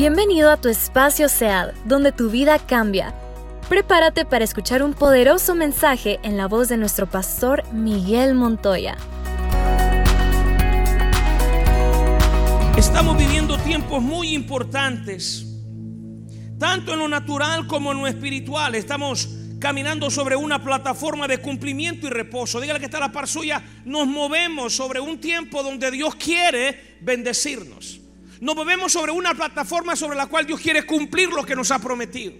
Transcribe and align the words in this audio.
Bienvenido 0.00 0.50
a 0.50 0.56
tu 0.56 0.70
espacio 0.70 1.28
SEAD, 1.28 1.74
donde 1.84 2.10
tu 2.10 2.30
vida 2.30 2.58
cambia. 2.58 3.14
Prepárate 3.68 4.24
para 4.24 4.42
escuchar 4.42 4.82
un 4.82 4.94
poderoso 4.94 5.54
mensaje 5.54 6.18
en 6.22 6.38
la 6.38 6.48
voz 6.48 6.70
de 6.70 6.78
nuestro 6.78 7.06
pastor 7.06 7.70
Miguel 7.70 8.34
Montoya. 8.34 8.96
Estamos 12.78 13.18
viviendo 13.18 13.58
tiempos 13.58 14.02
muy 14.02 14.32
importantes, 14.32 15.44
tanto 16.58 16.94
en 16.94 17.00
lo 17.00 17.06
natural 17.06 17.66
como 17.66 17.92
en 17.92 17.98
lo 17.98 18.06
espiritual. 18.06 18.74
Estamos 18.76 19.28
caminando 19.58 20.10
sobre 20.10 20.34
una 20.34 20.64
plataforma 20.64 21.28
de 21.28 21.42
cumplimiento 21.42 22.06
y 22.06 22.10
reposo. 22.10 22.58
Dígale 22.58 22.80
que 22.80 22.86
está 22.86 23.00
la 23.00 23.12
par 23.12 23.28
suya. 23.28 23.62
Nos 23.84 24.06
movemos 24.06 24.74
sobre 24.74 24.98
un 24.98 25.20
tiempo 25.20 25.62
donde 25.62 25.90
Dios 25.90 26.14
quiere 26.14 26.96
bendecirnos. 27.02 27.99
Nos 28.40 28.56
movemos 28.56 28.92
sobre 28.92 29.12
una 29.12 29.34
plataforma 29.34 29.94
sobre 29.94 30.16
la 30.16 30.26
cual 30.26 30.46
Dios 30.46 30.60
quiere 30.60 30.84
cumplir 30.84 31.28
lo 31.28 31.44
que 31.44 31.54
nos 31.54 31.70
ha 31.70 31.78
prometido. 31.78 32.32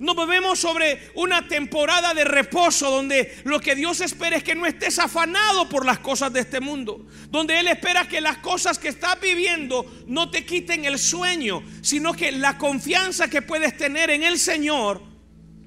Nos 0.00 0.16
movemos 0.16 0.58
sobre 0.58 1.10
una 1.14 1.46
temporada 1.46 2.14
de 2.14 2.24
reposo 2.24 2.90
donde 2.90 3.36
lo 3.44 3.60
que 3.60 3.74
Dios 3.74 4.00
espera 4.00 4.36
es 4.36 4.42
que 4.42 4.54
no 4.54 4.64
estés 4.64 4.98
afanado 4.98 5.68
por 5.68 5.84
las 5.84 5.98
cosas 5.98 6.32
de 6.32 6.40
este 6.40 6.58
mundo. 6.58 7.06
Donde 7.28 7.60
Él 7.60 7.68
espera 7.68 8.08
que 8.08 8.22
las 8.22 8.38
cosas 8.38 8.78
que 8.78 8.88
estás 8.88 9.20
viviendo 9.20 9.84
no 10.06 10.30
te 10.30 10.46
quiten 10.46 10.86
el 10.86 10.98
sueño, 10.98 11.62
sino 11.82 12.14
que 12.14 12.32
la 12.32 12.56
confianza 12.56 13.28
que 13.28 13.42
puedes 13.42 13.76
tener 13.76 14.08
en 14.10 14.22
el 14.22 14.38
Señor 14.38 15.02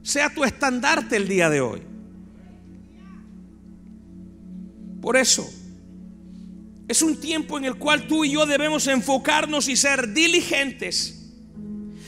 sea 0.02 0.34
tu 0.34 0.44
estandarte 0.44 1.16
el 1.16 1.28
día 1.28 1.50
de 1.52 1.62
hoy. 1.62 1.84
Por 5.00 5.16
eso, 5.16 5.48
es 6.88 7.02
un 7.02 7.20
tiempo 7.20 7.58
en 7.58 7.66
el 7.66 7.76
cual 7.76 8.08
tú 8.08 8.26
y 8.26 8.32
yo 8.32 8.46
debemos 8.46 8.88
enfocarnos 8.88 9.68
y 9.68 9.76
ser 9.76 10.14
diligentes 10.14 11.32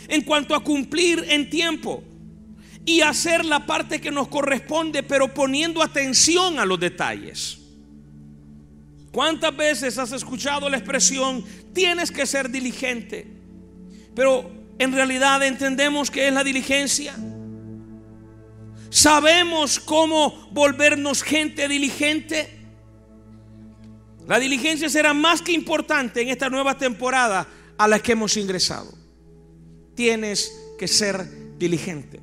en 0.08 0.22
cuanto 0.22 0.56
a 0.56 0.64
cumplir 0.64 1.26
en 1.30 1.50
tiempo 1.50 2.04
y 2.86 3.02
hacer 3.02 3.46
la 3.46 3.66
parte 3.66 4.00
que 4.00 4.12
nos 4.12 4.28
corresponde, 4.28 5.02
pero 5.02 5.34
poniendo 5.34 5.82
atención 5.82 6.60
a 6.60 6.66
los 6.66 6.80
detalles. 6.80 7.60
¿Cuántas 9.12 9.56
veces 9.56 9.98
has 9.98 10.12
escuchado 10.12 10.70
la 10.70 10.78
expresión, 10.78 11.44
tienes 11.74 12.12
que 12.12 12.26
ser 12.26 12.50
diligente? 12.50 13.26
Pero 14.14 14.52
en 14.78 14.92
realidad 14.92 15.42
entendemos 15.42 16.12
que 16.12 16.28
es 16.28 16.34
la 16.34 16.44
diligencia. 16.44 17.16
Sabemos 18.90 19.80
cómo 19.80 20.50
volvernos 20.52 21.24
gente 21.24 21.68
diligente. 21.68 22.65
La 24.28 24.40
diligencia 24.40 24.90
será 24.90 25.14
más 25.14 25.42
que 25.42 25.52
importante 25.52 26.22
en 26.22 26.30
esta 26.30 26.50
nueva 26.50 26.78
temporada 26.78 27.48
a 27.78 27.88
la 27.88 28.00
que 28.00 28.14
hemos 28.14 28.38
ingresado. 28.38 28.92
Tienes 29.96 30.52
que 30.80 30.88
ser 30.88 31.58
diligente. 31.58 32.20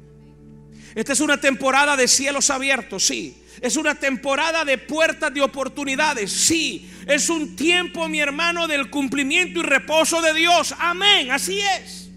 Esta 0.94 1.12
es 1.12 1.20
una 1.20 1.40
temporada 1.40 1.96
de 1.96 2.08
cielos 2.08 2.50
abiertos, 2.50 3.06
sí. 3.06 3.38
Es 3.60 3.76
una 3.76 3.94
temporada 3.94 4.64
de 4.64 4.78
puertas 4.78 5.32
de 5.32 5.40
oportunidades, 5.40 6.32
sí. 6.32 6.90
Es 7.06 7.30
un 7.30 7.54
tiempo, 7.54 8.08
mi 8.08 8.20
hermano, 8.20 8.66
del 8.66 8.90
cumplimiento 8.90 9.60
y 9.60 9.62
reposo 9.62 10.20
de 10.20 10.34
Dios. 10.34 10.74
Amén, 10.78 11.30
así 11.30 11.60
es. 11.78 12.10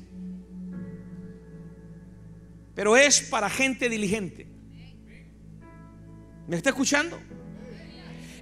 Pero 2.73 2.97
es 2.97 3.21
para 3.21 3.49
gente 3.49 3.87
diligente. 3.87 4.47
¿Me 6.47 6.57
está 6.57 6.69
escuchando? 6.69 7.19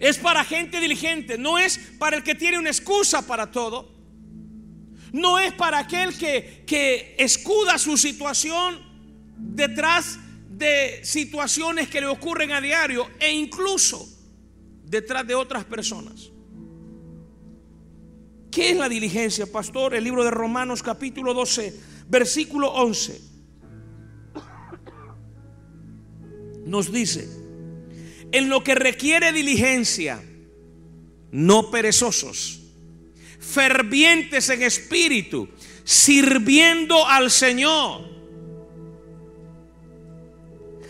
Es 0.03 0.17
para 0.17 0.43
gente 0.43 0.81
diligente, 0.81 1.37
no 1.37 1.57
es 1.57 1.77
para 1.97 2.17
el 2.17 2.23
que 2.23 2.35
tiene 2.35 2.59
una 2.59 2.69
excusa 2.69 3.25
para 3.25 3.49
todo. 3.49 3.89
No 5.13 5.39
es 5.39 5.53
para 5.53 5.79
aquel 5.79 6.17
que, 6.17 6.65
que 6.67 7.15
escuda 7.17 7.77
su 7.77 7.95
situación 7.95 8.81
detrás 9.37 10.19
de 10.49 10.99
situaciones 11.05 11.87
que 11.87 12.01
le 12.01 12.07
ocurren 12.07 12.51
a 12.51 12.59
diario 12.59 13.07
e 13.17 13.31
incluso 13.31 14.05
detrás 14.83 15.25
de 15.25 15.35
otras 15.35 15.63
personas. 15.63 16.31
¿Qué 18.51 18.71
es 18.71 18.77
la 18.77 18.89
diligencia, 18.89 19.49
pastor? 19.49 19.95
El 19.95 20.03
libro 20.03 20.25
de 20.25 20.31
Romanos 20.31 20.83
capítulo 20.83 21.33
12, 21.33 21.79
versículo 22.09 22.73
11. 22.73 23.21
Nos 26.65 26.91
dice, 26.91 27.42
en 28.33 28.49
lo 28.49 28.63
que 28.63 28.75
requiere 28.75 29.31
diligencia, 29.31 30.21
no 31.31 31.69
perezosos, 31.69 32.59
fervientes 33.39 34.49
en 34.49 34.63
espíritu, 34.63 35.47
sirviendo 35.83 37.07
al 37.07 37.29
Señor. 37.29 38.09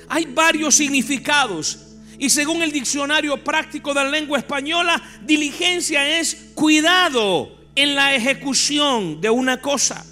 Hay 0.07 0.25
varios 0.25 0.75
significados 0.75 1.79
y 2.17 2.29
según 2.29 2.61
el 2.61 2.71
diccionario 2.71 3.43
práctico 3.43 3.93
de 3.93 4.03
la 4.05 4.09
lengua 4.09 4.37
española, 4.37 5.01
diligencia 5.23 6.19
es 6.19 6.51
cuidado 6.55 7.57
en 7.75 7.95
la 7.95 8.15
ejecución 8.15 9.19
de 9.19 9.29
una 9.29 9.59
cosa. 9.59 10.05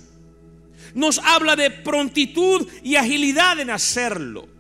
Nos 0.94 1.20
habla 1.20 1.56
de 1.56 1.72
prontitud 1.72 2.68
y 2.84 2.98
agilidad 2.98 3.58
en 3.62 3.70
hacerlo. 3.70 4.51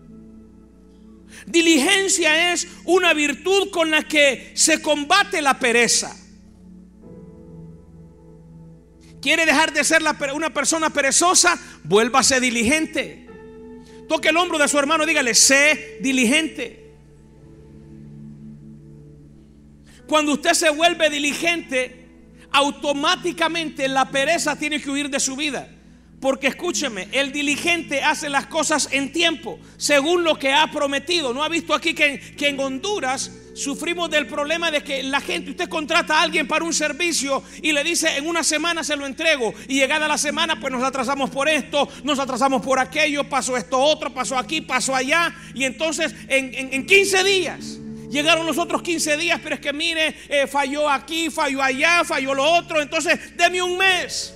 Diligencia 1.46 2.53
es 2.53 2.68
una 2.85 3.13
virtud 3.13 3.69
con 3.72 3.91
la 3.91 4.03
que 4.03 4.52
se 4.53 4.81
combate 4.81 5.41
la 5.41 5.59
pereza. 5.59 6.16
¿Quiere 9.22 9.46
dejar 9.46 9.72
de 9.72 9.84
ser 9.84 10.02
una 10.34 10.53
persona 10.53 10.90
perezosa? 10.90 11.59
Vuélvase 11.84 12.40
diligente. 12.40 13.28
Toque 14.09 14.29
el 14.29 14.38
hombro 14.38 14.57
de 14.57 14.68
su 14.68 14.78
hermano 14.78 15.06
dígale, 15.06 15.35
sé 15.35 16.00
diligente. 16.02 16.81
Cuando 20.08 20.34
usted 20.34 20.53
se 20.53 20.69
vuelve 20.69 21.09
diligente, 21.09 22.09
automáticamente 22.52 23.88
la 23.88 24.09
pereza 24.09 24.58
tiene 24.58 24.81
que 24.81 24.90
huir 24.90 25.09
de 25.09 25.19
su 25.19 25.35
vida. 25.35 25.69
Porque 26.22 26.46
escúcheme, 26.46 27.08
el 27.12 27.32
diligente 27.32 28.04
hace 28.04 28.30
las 28.30 28.46
cosas 28.46 28.90
en 28.92 29.12
tiempo, 29.12 29.59
según 29.76 30.24
lo 30.24 30.38
que 30.38 30.54
ha 30.54 30.70
prometido. 30.70 31.34
¿No 31.34 31.44
ha 31.44 31.50
visto 31.50 31.74
aquí 31.74 31.96
que, 31.96 32.22
en 32.38 32.59
Honduras 32.59 33.32
sufrimos 33.56 34.09
del 34.12 34.28
problema 34.28 34.70
de 34.70 34.84
que 34.84 35.02
la 35.02 35.20
gente, 35.20 35.50
usted 35.50 35.68
contrata 35.68 36.20
a 36.20 36.22
alguien 36.22 36.48
para 36.48 36.64
un 36.64 36.74
servicio 36.74 37.44
y 37.62 37.74
le 37.74 37.84
dice 37.84 38.18
en 38.18 38.28
una 38.28 38.44
semana 38.44 38.82
se 38.82 38.96
lo 38.96 39.06
entrego 39.06 39.54
y 39.68 39.76
llegada 39.76 40.08
la 40.08 40.18
semana 40.18 40.58
pues 40.58 40.72
nos 40.72 40.82
atrasamos 40.84 41.30
por 41.32 41.50
esto, 41.50 41.90
nos 42.04 42.18
atrasamos 42.18 42.62
por 42.62 42.80
aquello, 42.80 43.28
pasó 43.28 43.58
esto 43.58 43.78
otro, 43.78 44.14
pasó 44.14 44.38
aquí, 44.38 44.62
pasó 44.62 44.96
allá 44.96 45.36
y 45.53 45.66
entonces 45.66 46.16
en, 46.28 46.86
15 46.86 47.24
días. 47.24 47.80
Llegaron 48.09 48.46
los 48.46 48.58
otros 48.58 48.82
15 48.82 49.18
días, 49.18 49.40
pero 49.42 49.56
es 49.56 49.62
que 49.62 49.74
mire, 49.74 50.16
eh, 50.28 50.46
falló 50.46 50.90
aquí, 50.90 51.30
falló 51.30 51.64
allá, 51.64 52.03
falló 52.03 52.34
lo 52.34 52.44
otro. 52.44 52.82
Entonces, 52.82 53.18
deme 53.38 53.62
un 53.62 53.78
mes. 53.78 54.34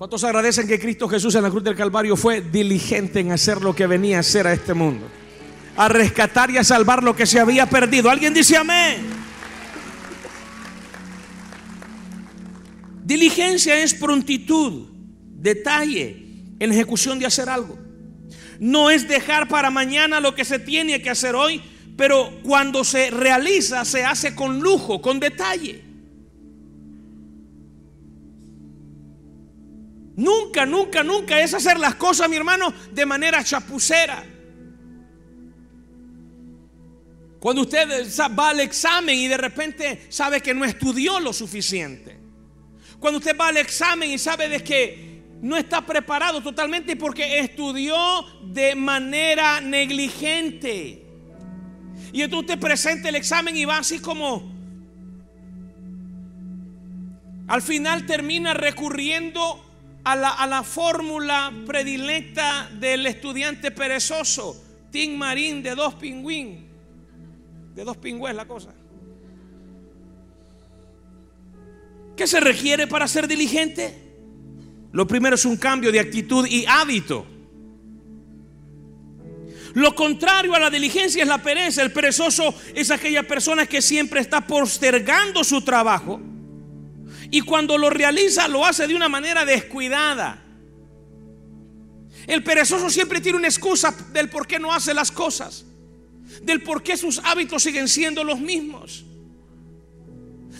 ¿Cuántos 0.00 0.24
agradecen 0.24 0.66
que 0.66 0.80
Cristo 0.80 1.06
Jesús 1.10 1.34
en 1.34 1.42
la 1.42 1.50
cruz 1.50 1.62
del 1.62 1.76
Calvario 1.76 2.16
fue 2.16 2.40
diligente 2.40 3.20
en 3.20 3.32
hacer 3.32 3.60
lo 3.60 3.74
que 3.74 3.86
venía 3.86 4.16
a 4.16 4.20
hacer 4.20 4.46
a 4.46 4.52
este 4.54 4.72
mundo? 4.72 5.06
A 5.76 5.90
rescatar 5.90 6.50
y 6.50 6.56
a 6.56 6.64
salvar 6.64 7.02
lo 7.02 7.14
que 7.14 7.26
se 7.26 7.38
había 7.38 7.66
perdido. 7.66 8.08
¿Alguien 8.08 8.32
dice 8.32 8.56
amén? 8.56 9.06
Diligencia 13.04 13.78
es 13.82 13.92
prontitud, 13.92 14.88
detalle 15.34 16.16
en 16.58 16.72
ejecución 16.72 17.18
de 17.18 17.26
hacer 17.26 17.50
algo. 17.50 17.78
No 18.58 18.88
es 18.88 19.06
dejar 19.06 19.48
para 19.48 19.68
mañana 19.68 20.18
lo 20.18 20.34
que 20.34 20.46
se 20.46 20.58
tiene 20.58 21.02
que 21.02 21.10
hacer 21.10 21.34
hoy, 21.34 21.60
pero 21.98 22.40
cuando 22.42 22.84
se 22.84 23.10
realiza 23.10 23.84
se 23.84 24.02
hace 24.02 24.34
con 24.34 24.60
lujo, 24.60 25.02
con 25.02 25.20
detalle. 25.20 25.89
Nunca, 30.20 30.66
nunca, 30.66 31.02
nunca 31.02 31.40
es 31.40 31.54
hacer 31.54 31.78
las 31.80 31.94
cosas, 31.94 32.28
mi 32.28 32.36
hermano, 32.36 32.70
de 32.92 33.06
manera 33.06 33.42
chapucera. 33.42 34.22
Cuando 37.38 37.62
usted 37.62 37.88
va 38.38 38.50
al 38.50 38.60
examen 38.60 39.16
y 39.16 39.28
de 39.28 39.38
repente 39.38 40.04
sabe 40.10 40.42
que 40.42 40.52
no 40.52 40.66
estudió 40.66 41.20
lo 41.20 41.32
suficiente. 41.32 42.18
Cuando 42.98 43.16
usted 43.16 43.34
va 43.34 43.48
al 43.48 43.56
examen 43.56 44.10
y 44.10 44.18
sabe 44.18 44.50
de 44.50 44.62
que 44.62 45.22
no 45.40 45.56
está 45.56 45.86
preparado 45.86 46.42
totalmente 46.42 46.96
porque 46.96 47.38
estudió 47.38 47.96
de 48.44 48.74
manera 48.74 49.62
negligente. 49.62 51.02
Y 52.12 52.20
entonces 52.20 52.50
usted 52.50 52.60
presenta 52.60 53.08
el 53.08 53.14
examen 53.14 53.56
y 53.56 53.64
va 53.64 53.78
así 53.78 54.00
como... 54.00 54.52
Al 57.48 57.62
final 57.62 58.04
termina 58.04 58.52
recurriendo 58.52 59.69
a 60.04 60.46
la, 60.46 60.62
fórmula 60.62 61.52
predilecta 61.66 62.70
del 62.72 63.06
estudiante 63.06 63.70
perezoso, 63.70 64.62
Tim 64.90 65.16
Marín 65.16 65.62
de 65.62 65.74
dos 65.74 65.94
pingüín, 65.94 66.66
de 67.74 67.84
dos 67.84 67.96
pingües 67.96 68.34
la 68.34 68.46
cosa. 68.46 68.72
¿Qué 72.16 72.26
se 72.26 72.40
requiere 72.40 72.86
para 72.86 73.08
ser 73.08 73.26
diligente? 73.26 74.10
Lo 74.92 75.06
primero 75.06 75.36
es 75.36 75.44
un 75.44 75.56
cambio 75.56 75.92
de 75.92 76.00
actitud 76.00 76.46
y 76.46 76.64
hábito. 76.66 77.26
Lo 79.74 79.94
contrario 79.94 80.54
a 80.54 80.58
la 80.58 80.68
diligencia 80.68 81.22
es 81.22 81.28
la 81.28 81.38
pereza. 81.38 81.82
El 81.82 81.92
perezoso 81.92 82.52
es 82.74 82.90
aquella 82.90 83.22
persona 83.22 83.66
que 83.66 83.80
siempre 83.80 84.20
está 84.20 84.40
postergando 84.40 85.44
su 85.44 85.62
trabajo 85.62 86.20
y 87.30 87.42
cuando 87.42 87.78
lo 87.78 87.90
realiza 87.90 88.48
lo 88.48 88.64
hace 88.64 88.86
de 88.86 88.94
una 88.94 89.08
manera 89.08 89.44
descuidada. 89.44 90.42
El 92.26 92.42
perezoso 92.42 92.90
siempre 92.90 93.20
tiene 93.20 93.38
una 93.38 93.48
excusa 93.48 93.94
del 94.12 94.28
por 94.28 94.46
qué 94.46 94.58
no 94.58 94.72
hace 94.72 94.94
las 94.94 95.10
cosas, 95.10 95.64
del 96.42 96.62
por 96.62 96.82
qué 96.82 96.96
sus 96.96 97.18
hábitos 97.24 97.62
siguen 97.62 97.88
siendo 97.88 98.24
los 98.24 98.40
mismos, 98.40 99.04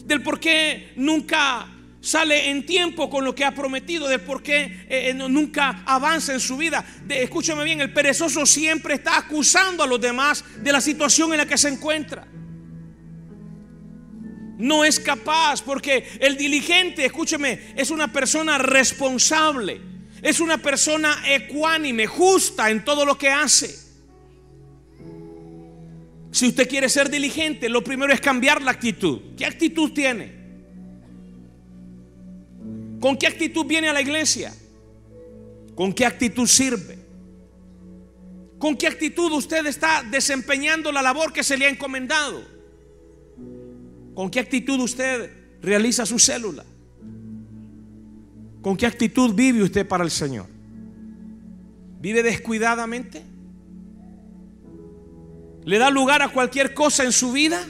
del 0.04 0.22
por 0.22 0.40
qué 0.40 0.92
nunca 0.96 1.68
sale 2.00 2.48
en 2.48 2.64
tiempo 2.64 3.10
con 3.10 3.24
lo 3.24 3.34
que 3.34 3.44
ha 3.44 3.54
prometido, 3.54 4.08
de 4.08 4.18
por 4.18 4.42
qué 4.42 4.62
eh, 4.88 5.10
eh, 5.10 5.14
nunca 5.14 5.82
avanza 5.84 6.32
en 6.32 6.40
su 6.40 6.56
vida. 6.56 6.84
escúchame 7.08 7.62
bien, 7.64 7.80
el 7.80 7.92
perezoso 7.92 8.46
siempre 8.46 8.94
está 8.94 9.18
acusando 9.18 9.82
a 9.82 9.86
los 9.86 10.00
demás 10.00 10.44
de 10.62 10.72
la 10.72 10.80
situación 10.80 11.32
en 11.32 11.38
la 11.38 11.46
que 11.46 11.58
se 11.58 11.68
encuentra. 11.68 12.26
No 14.60 14.84
es 14.84 15.00
capaz 15.00 15.62
porque 15.62 16.06
el 16.20 16.36
diligente, 16.36 17.06
escúcheme, 17.06 17.72
es 17.76 17.90
una 17.90 18.12
persona 18.12 18.58
responsable, 18.58 19.80
es 20.20 20.38
una 20.38 20.58
persona 20.58 21.22
ecuánime, 21.26 22.06
justa 22.06 22.70
en 22.70 22.84
todo 22.84 23.06
lo 23.06 23.16
que 23.16 23.30
hace. 23.30 23.74
Si 26.30 26.46
usted 26.46 26.68
quiere 26.68 26.90
ser 26.90 27.08
diligente, 27.08 27.70
lo 27.70 27.82
primero 27.82 28.12
es 28.12 28.20
cambiar 28.20 28.60
la 28.60 28.72
actitud. 28.72 29.34
¿Qué 29.34 29.46
actitud 29.46 29.92
tiene? 29.92 30.38
¿Con 33.00 33.16
qué 33.16 33.28
actitud 33.28 33.64
viene 33.64 33.88
a 33.88 33.94
la 33.94 34.02
iglesia? 34.02 34.54
¿Con 35.74 35.94
qué 35.94 36.04
actitud 36.04 36.46
sirve? 36.46 36.98
¿Con 38.58 38.76
qué 38.76 38.88
actitud 38.88 39.32
usted 39.32 39.64
está 39.64 40.02
desempeñando 40.02 40.92
la 40.92 41.00
labor 41.00 41.32
que 41.32 41.42
se 41.42 41.56
le 41.56 41.64
ha 41.64 41.70
encomendado? 41.70 42.59
¿Con 44.20 44.28
qué 44.28 44.38
actitud 44.38 44.78
usted 44.80 45.30
realiza 45.62 46.04
su 46.04 46.18
célula? 46.18 46.62
¿Con 48.60 48.76
qué 48.76 48.84
actitud 48.84 49.32
vive 49.32 49.62
usted 49.62 49.88
para 49.88 50.04
el 50.04 50.10
Señor? 50.10 50.44
¿Vive 52.02 52.22
descuidadamente? 52.22 53.22
¿Le 55.64 55.78
da 55.78 55.88
lugar 55.88 56.20
a 56.20 56.28
cualquier 56.28 56.74
cosa 56.74 57.02
en 57.04 57.12
su 57.12 57.32
vida? 57.32 57.66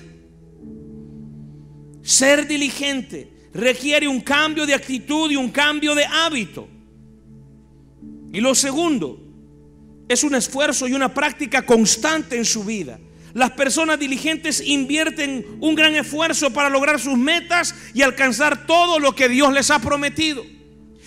Ser 2.02 2.48
diligente 2.48 3.30
requiere 3.54 4.08
un 4.08 4.20
cambio 4.20 4.66
de 4.66 4.74
actitud 4.74 5.30
y 5.30 5.36
un 5.36 5.50
cambio 5.52 5.94
de 5.94 6.04
hábito. 6.04 6.66
Y 8.32 8.40
lo 8.40 8.56
segundo, 8.56 9.20
es 10.08 10.24
un 10.24 10.34
esfuerzo 10.34 10.88
y 10.88 10.94
una 10.94 11.14
práctica 11.14 11.64
constante 11.64 12.36
en 12.36 12.44
su 12.44 12.64
vida. 12.64 12.98
Las 13.34 13.52
personas 13.52 13.98
diligentes 13.98 14.62
invierten 14.64 15.46
un 15.60 15.74
gran 15.74 15.94
esfuerzo 15.94 16.52
para 16.52 16.68
lograr 16.68 16.98
sus 16.98 17.16
metas 17.16 17.74
y 17.94 18.02
alcanzar 18.02 18.66
todo 18.66 18.98
lo 18.98 19.14
que 19.14 19.28
Dios 19.28 19.52
les 19.52 19.70
ha 19.70 19.78
prometido. 19.78 20.44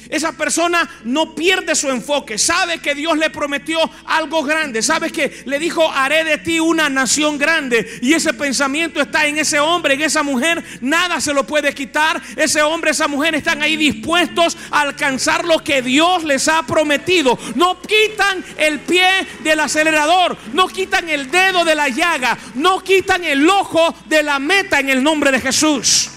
Esa 0.10 0.34
persona 0.34 0.90
no 1.04 1.34
pierde 1.34 1.76
su 1.76 1.90
enfoque. 1.90 2.38
Sabe 2.38 2.80
que 2.80 2.96
Dios 2.96 3.18
le 3.18 3.30
prometió 3.30 3.80
algo 4.06 4.44
grande. 4.44 4.82
Sabe 4.82 5.12
que 5.12 5.44
le 5.46 5.60
dijo, 5.60 5.90
haré 5.90 6.24
de 6.24 6.38
ti 6.38 6.60
una 6.60 6.90
nación 6.90 7.38
grande. 7.38 8.00
Y 8.02 8.14
ese 8.14 8.34
pensamiento 8.34 9.02
está 9.02 9.26
en 9.26 9.38
ese 9.38 9.60
hombre, 9.60 9.94
en 9.94 10.02
esa 10.02 10.24
mujer. 10.24 10.64
Nada 10.82 11.22
se 11.22 11.34
lo 11.34 11.46
puede 11.46 11.74
quitar. 11.74 12.22
Ese 12.36 12.62
hombre, 12.62 12.92
esa 12.92 13.08
mujer 13.08 13.36
están 13.36 13.62
ahí 13.62 13.78
dispuestos 13.78 14.58
a 14.72 14.82
alcanzar 14.82 15.46
lo 15.46 15.64
que 15.64 15.82
Dios 15.82 16.24
les 16.24 16.48
ha 16.48 16.64
prometido. 16.64 17.38
No 17.56 17.82
quitan 17.82 18.44
el 18.58 18.80
pie 18.80 19.08
del 19.44 19.60
acelerador. 19.60 20.38
No 20.54 20.68
quitan 20.68 21.08
el 21.10 21.32
dedo 21.32 21.64
de 21.64 21.76
la 21.76 21.90
llaga. 21.90 22.38
No 22.56 22.84
quitan 22.84 23.24
el 23.24 23.48
ojo 23.50 23.96
de 24.08 24.24
la 24.24 24.40
meta 24.40 24.80
en 24.80 24.90
el 24.90 25.02
nombre 25.02 25.32
de 25.32 25.40
Jesús. 25.40 26.10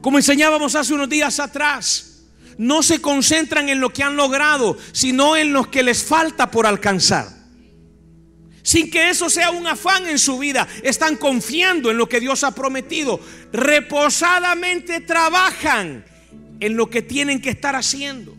Como 0.00 0.18
enseñábamos 0.18 0.74
hace 0.74 0.94
unos 0.94 1.08
días 1.08 1.38
atrás 1.38 2.11
no 2.58 2.82
se 2.82 3.00
concentran 3.00 3.68
en 3.68 3.80
lo 3.80 3.90
que 3.90 4.02
han 4.02 4.16
logrado, 4.16 4.76
sino 4.92 5.36
en 5.36 5.52
lo 5.52 5.70
que 5.70 5.82
les 5.82 6.02
falta 6.02 6.50
por 6.50 6.66
alcanzar. 6.66 7.42
Sin 8.62 8.90
que 8.90 9.10
eso 9.10 9.28
sea 9.28 9.50
un 9.50 9.66
afán 9.66 10.06
en 10.06 10.18
su 10.18 10.38
vida, 10.38 10.68
están 10.82 11.16
confiando 11.16 11.90
en 11.90 11.96
lo 11.96 12.08
que 12.08 12.20
Dios 12.20 12.44
ha 12.44 12.52
prometido. 12.52 13.18
Reposadamente 13.52 15.00
trabajan 15.00 16.04
en 16.60 16.76
lo 16.76 16.88
que 16.88 17.02
tienen 17.02 17.40
que 17.40 17.50
estar 17.50 17.74
haciendo. 17.74 18.34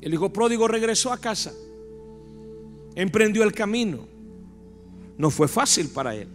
El 0.00 0.12
hijo 0.12 0.32
pródigo 0.32 0.66
regresó 0.66 1.12
a 1.12 1.18
casa, 1.18 1.52
emprendió 2.96 3.44
el 3.44 3.52
camino. 3.52 4.08
No 5.18 5.30
fue 5.30 5.48
fácil 5.48 5.88
para 5.88 6.14
él. 6.14 6.28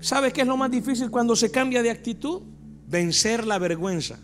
¿Sabe 0.00 0.32
qué 0.32 0.42
es 0.42 0.46
lo 0.46 0.56
más 0.56 0.70
difícil 0.70 1.10
cuando 1.10 1.34
se 1.36 1.50
cambia 1.50 1.82
de 1.82 1.90
actitud? 1.90 2.42
Vencer 2.90 3.46
la 3.46 3.58
vergüenza. 3.58 4.18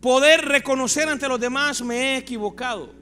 Poder 0.00 0.42
reconocer 0.42 1.08
ante 1.08 1.28
los 1.28 1.40
demás 1.40 1.82
me 1.82 2.14
he 2.14 2.16
equivocado 2.16 2.94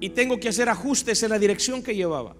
y 0.00 0.10
tengo 0.10 0.38
que 0.38 0.48
hacer 0.48 0.68
ajustes 0.68 1.22
en 1.22 1.30
la 1.30 1.38
dirección 1.38 1.82
que 1.82 1.94
llevaba. 1.94 2.36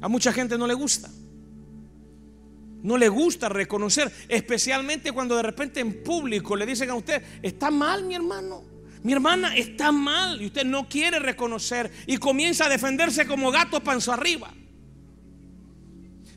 A 0.00 0.08
mucha 0.08 0.32
gente 0.32 0.56
no 0.56 0.66
le 0.66 0.74
gusta. 0.74 1.10
No 2.82 2.96
le 2.96 3.10
gusta 3.10 3.50
reconocer, 3.50 4.10
especialmente 4.28 5.12
cuando 5.12 5.36
de 5.36 5.42
repente 5.42 5.80
en 5.80 6.02
público 6.02 6.56
le 6.56 6.64
dicen 6.64 6.88
a 6.88 6.94
usted, 6.94 7.22
está 7.42 7.70
mal 7.70 8.06
mi 8.06 8.14
hermano, 8.14 8.64
mi 9.02 9.12
hermana 9.12 9.54
está 9.54 9.92
mal 9.92 10.40
y 10.40 10.46
usted 10.46 10.64
no 10.64 10.88
quiere 10.88 11.18
reconocer 11.18 11.92
y 12.06 12.16
comienza 12.16 12.64
a 12.64 12.68
defenderse 12.70 13.26
como 13.26 13.50
gato 13.50 13.84
panzo 13.84 14.14
arriba 14.14 14.54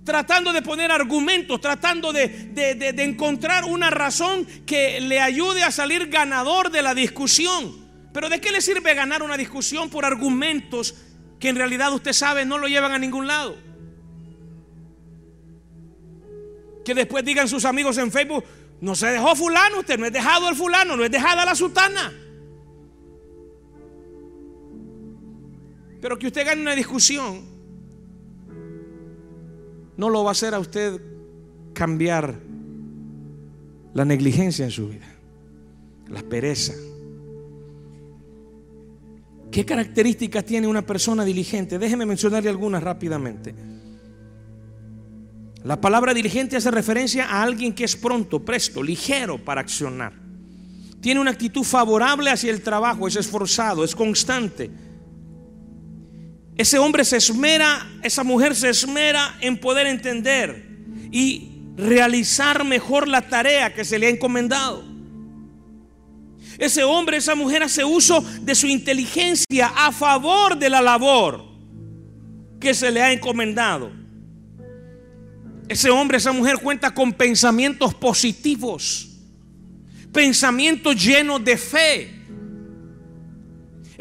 tratando 0.03 0.51
de 0.51 0.61
poner 0.61 0.91
argumentos, 0.91 1.61
tratando 1.61 2.11
de, 2.11 2.95
encontrar 2.97 3.65
una 3.65 3.89
razón 3.89 4.45
que 4.65 4.99
le 4.99 5.19
ayude 5.21 5.63
a 5.63 5.71
salir 5.71 6.07
ganador 6.07 6.71
de 6.71 6.81
la 6.81 6.93
discusión. 6.93 7.83
Pero 8.13 8.29
¿de 8.29 8.39
qué 8.39 8.51
le 8.51 8.61
sirve 8.61 8.93
ganar 8.93 9.23
una 9.23 9.37
discusión 9.37 9.89
por 9.89 10.05
argumentos 10.05 10.95
que 11.39 11.49
en 11.49 11.55
realidad 11.55 11.93
usted 11.93 12.13
sabe 12.13 12.45
no 12.45 12.57
lo 12.57 12.67
llevan 12.67 12.91
a 12.91 12.99
ningún 12.99 13.27
lado? 13.27 13.57
Que 16.85 16.93
después 16.93 17.23
digan 17.23 17.47
sus 17.47 17.63
amigos 17.65 17.97
en 17.97 18.11
Facebook, 18.11 18.43
no 18.81 18.95
se 18.95 19.07
dejó 19.07 19.35
fulano, 19.35 19.79
usted 19.79 19.97
no 19.97 20.05
es 20.05 20.11
dejado 20.11 20.49
el 20.49 20.55
fulano, 20.55 20.97
no 20.97 21.05
es 21.05 21.11
dejada 21.11 21.45
la 21.45 21.55
sultana. 21.55 22.13
Pero 26.01 26.19
que 26.19 26.27
usted 26.27 26.45
gane 26.45 26.61
una 26.61 26.75
discusión 26.75 27.52
no 29.97 30.09
lo 30.09 30.23
va 30.23 30.29
a 30.29 30.33
hacer 30.33 30.53
a 30.53 30.59
usted 30.59 31.01
cambiar 31.73 32.39
la 33.93 34.05
negligencia 34.05 34.65
en 34.65 34.71
su 34.71 34.89
vida, 34.89 35.07
la 36.09 36.21
pereza. 36.23 36.73
¿Qué 39.51 39.65
características 39.65 40.45
tiene 40.45 40.67
una 40.67 40.81
persona 40.81 41.23
diligente? 41.23 41.77
Déjeme 41.77 42.05
mencionarle 42.05 42.49
algunas 42.49 42.81
rápidamente. 42.81 43.53
La 45.63 45.79
palabra 45.79 46.13
diligente 46.13 46.57
hace 46.57 46.71
referencia 46.71 47.25
a 47.25 47.43
alguien 47.43 47.73
que 47.73 47.83
es 47.83 47.95
pronto, 47.95 48.43
presto, 48.43 48.81
ligero 48.81 49.37
para 49.37 49.61
accionar. 49.61 50.13
Tiene 50.99 51.21
una 51.21 51.31
actitud 51.31 51.63
favorable 51.63 52.31
hacia 52.31 52.51
el 52.51 52.61
trabajo, 52.61 53.07
es 53.07 53.15
esforzado, 53.15 53.83
es 53.83 53.95
constante 53.95 54.71
ese 56.57 56.77
hombre 56.77 57.03
se 57.03 57.17
esmera, 57.17 57.87
esa 58.03 58.23
mujer 58.23 58.55
se 58.55 58.69
esmera 58.69 59.37
en 59.41 59.57
poder 59.57 59.87
entender 59.87 60.67
y 61.11 61.49
realizar 61.75 62.63
mejor 62.63 63.07
la 63.07 63.21
tarea 63.21 63.73
que 63.73 63.83
se 63.83 63.97
le 63.97 64.07
ha 64.07 64.09
encomendado. 64.09 64.83
Ese 66.59 66.83
hombre, 66.83 67.17
esa 67.17 67.33
mujer 67.33 67.63
hace 67.63 67.83
uso 67.83 68.23
de 68.41 68.53
su 68.53 68.67
inteligencia 68.67 69.73
a 69.75 69.91
favor 69.91 70.57
de 70.57 70.69
la 70.69 70.81
labor 70.81 71.43
que 72.59 72.73
se 72.73 72.91
le 72.91 73.01
ha 73.01 73.11
encomendado. 73.11 73.91
Ese 75.67 75.89
hombre, 75.89 76.17
esa 76.17 76.31
mujer 76.31 76.57
cuenta 76.57 76.93
con 76.93 77.11
pensamientos 77.13 77.95
positivos, 77.95 79.09
pensamientos 80.11 80.95
llenos 81.03 81.43
de 81.43 81.57
fe, 81.57 82.22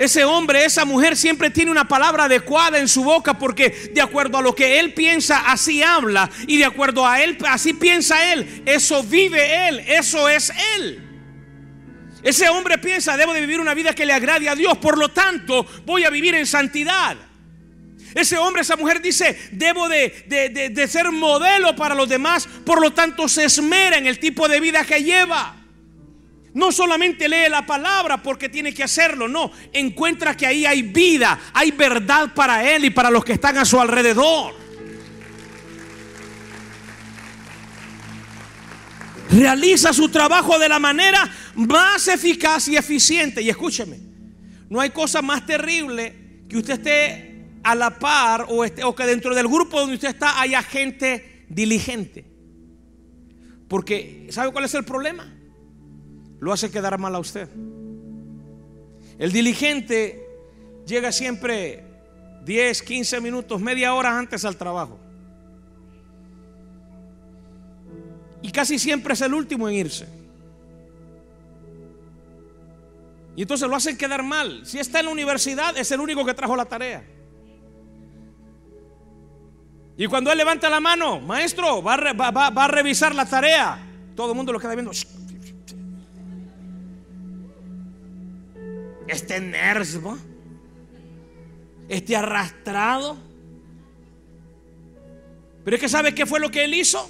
ese 0.05 0.25
hombre, 0.25 0.65
esa 0.65 0.85
mujer 0.85 1.17
siempre 1.17 1.49
tiene 1.49 1.71
una 1.71 1.87
palabra 1.87 2.25
adecuada 2.25 2.79
en 2.79 2.89
su 2.89 3.05
boca 3.05 3.39
porque 3.39 3.91
de 3.95 4.01
acuerdo 4.01 4.39
a 4.39 4.43
lo 4.43 4.53
que 4.53 4.81
él 4.81 4.95
piensa, 4.95 5.45
así 5.47 5.81
habla. 5.81 6.29
Y 6.49 6.57
de 6.57 6.65
acuerdo 6.65 7.07
a 7.07 7.23
él, 7.23 7.39
así 7.49 7.73
piensa 7.73 8.33
él. 8.33 8.63
Eso 8.67 9.05
vive 9.05 9.69
él, 9.69 9.79
eso 9.87 10.29
es 10.29 10.53
él. 10.77 11.09
Ese 12.25 12.49
hombre 12.49 12.79
piensa, 12.79 13.17
debo 13.17 13.33
de 13.33 13.43
vivir 13.43 13.61
una 13.61 13.75
vida 13.75 13.95
que 13.95 14.05
le 14.05 14.13
agrade 14.13 14.49
a 14.49 14.57
Dios, 14.57 14.77
por 14.79 14.99
lo 14.99 15.11
tanto 15.11 15.65
voy 15.87 16.05
a 16.05 16.11
vivir 16.11 16.35
en 16.35 16.47
santidad. 16.47 17.17
Ese 18.13 18.37
hombre, 18.39 18.63
esa 18.63 18.77
mujer 18.77 19.01
dice, 19.01 19.39
debo 19.53 19.89
de, 19.89 20.71
de, 20.73 20.89
ser 20.89 21.13
modelo 21.13 21.77
para 21.77 21.95
los 21.95 22.09
demás, 22.09 22.49
por 22.67 22.81
lo 22.81 22.93
tanto 22.93 23.29
se 23.29 23.45
esmera 23.45 23.99
en 23.99 24.09
el 24.09 24.19
tipo 24.19 24.49
de 24.49 24.59
vida 24.59 24.85
que 24.85 25.03
lleva. 25.03 25.62
No 26.55 26.71
solamente 26.71 27.29
lee 27.29 27.49
la 27.49 27.65
palabra 27.65 28.23
porque 28.23 28.49
tiene 28.49 28.75
que 28.75 28.83
hacerlo, 28.83 29.27
no, 29.27 29.51
encuentra 29.73 30.37
que 30.37 30.47
ahí 30.47 30.67
hay 30.67 30.83
vida, 30.83 31.39
hay 31.55 31.71
verdad 31.71 32.35
para 32.35 32.71
él 32.75 32.85
y 32.85 32.91
para 32.91 33.11
los 33.11 33.25
que 33.25 33.33
están 33.33 33.57
a 33.57 33.65
su 33.65 33.81
alrededor. 33.81 34.55
Realiza 39.31 39.95
su 39.95 40.11
trabajo 40.11 40.59
de 40.59 40.69
la 40.69 40.79
manera 40.79 41.31
más 41.55 42.07
eficaz 42.09 42.69
y 42.69 42.77
eficiente. 42.77 43.41
Y 43.41 43.49
escúcheme, 43.49 43.99
no 44.69 44.79
hay 44.79 44.91
cosa 44.91 45.23
más 45.23 45.47
terrible 45.47 46.45
que 46.51 46.59
usted 46.59 46.75
esté 46.75 47.47
a 47.65 47.75
la 47.75 47.99
par 47.99 48.47
o, 48.51 48.63
o 48.63 48.95
que 48.95 49.07
dentro 49.07 49.35
del 49.35 49.49
grupo 49.49 49.81
donde 49.81 49.95
usted 49.95 50.09
está 50.09 50.39
haya 50.39 50.63
gente 50.63 51.47
diligente. 51.49 52.27
Porque, 53.69 54.27
¿sabe 54.31 54.53
cuál 54.53 54.67
es 54.67 54.75
el 54.75 54.85
problema? 54.85 55.33
Lo 56.43 56.53
hace 56.53 56.73
quedar 56.73 56.99
mal 56.99 57.15
a 57.15 57.21
usted. 57.21 57.49
El 59.17 59.31
diligente 59.31 60.27
llega 60.85 61.13
siempre 61.13 61.85
10, 62.45 62.83
15 62.83 63.21
minutos, 63.21 63.61
media 63.61 63.95
hora 63.95 64.19
antes 64.19 64.45
al 64.45 64.57
trabajo. 64.57 64.99
Y 68.43 68.51
casi 68.51 68.81
siempre 68.81 69.15
es 69.15 69.21
el 69.21 69.35
último 69.35 69.69
en 69.69 69.77
irse. 69.77 70.09
Y 73.37 73.43
entonces 73.43 73.69
lo 73.69 73.77
hacen 73.77 73.97
quedar 73.97 74.25
mal. 74.25 74.67
Si 74.67 74.81
está 74.81 74.99
en 74.99 75.07
la 75.07 75.13
universidad, 75.13 75.79
es 75.79 75.93
el 75.93 76.01
único 76.01 76.25
que 76.25 76.35
trajo 76.35 76.57
la 76.57 76.65
tarea. 76.65 77.05
Y 79.97 80.09
cuando 80.09 80.33
él 80.33 80.39
levanta 80.39 80.69
la 80.69 80.81
mano, 80.81 81.21
maestro, 81.21 81.85
va 81.85 81.95
a, 81.95 82.67
revisar 82.67 83.15
la 83.15 83.27
tarea. 83.27 83.79
Todo 84.17 84.33
el 84.33 84.37
mundo 84.37 84.53
lo 84.53 84.59
queda 84.59 84.75
viendo 84.75 84.91
este 89.09 89.41
nervo, 89.41 90.19
este 91.89 92.17
arrastrado. 92.17 93.17
Pero 95.65 95.77
es 95.77 95.81
que 95.81 95.89
¿sabe 95.89 96.15
qué 96.15 96.27
fue 96.27 96.41
lo 96.41 96.51
que 96.51 96.65
él 96.65 96.75
hizo? 96.75 97.09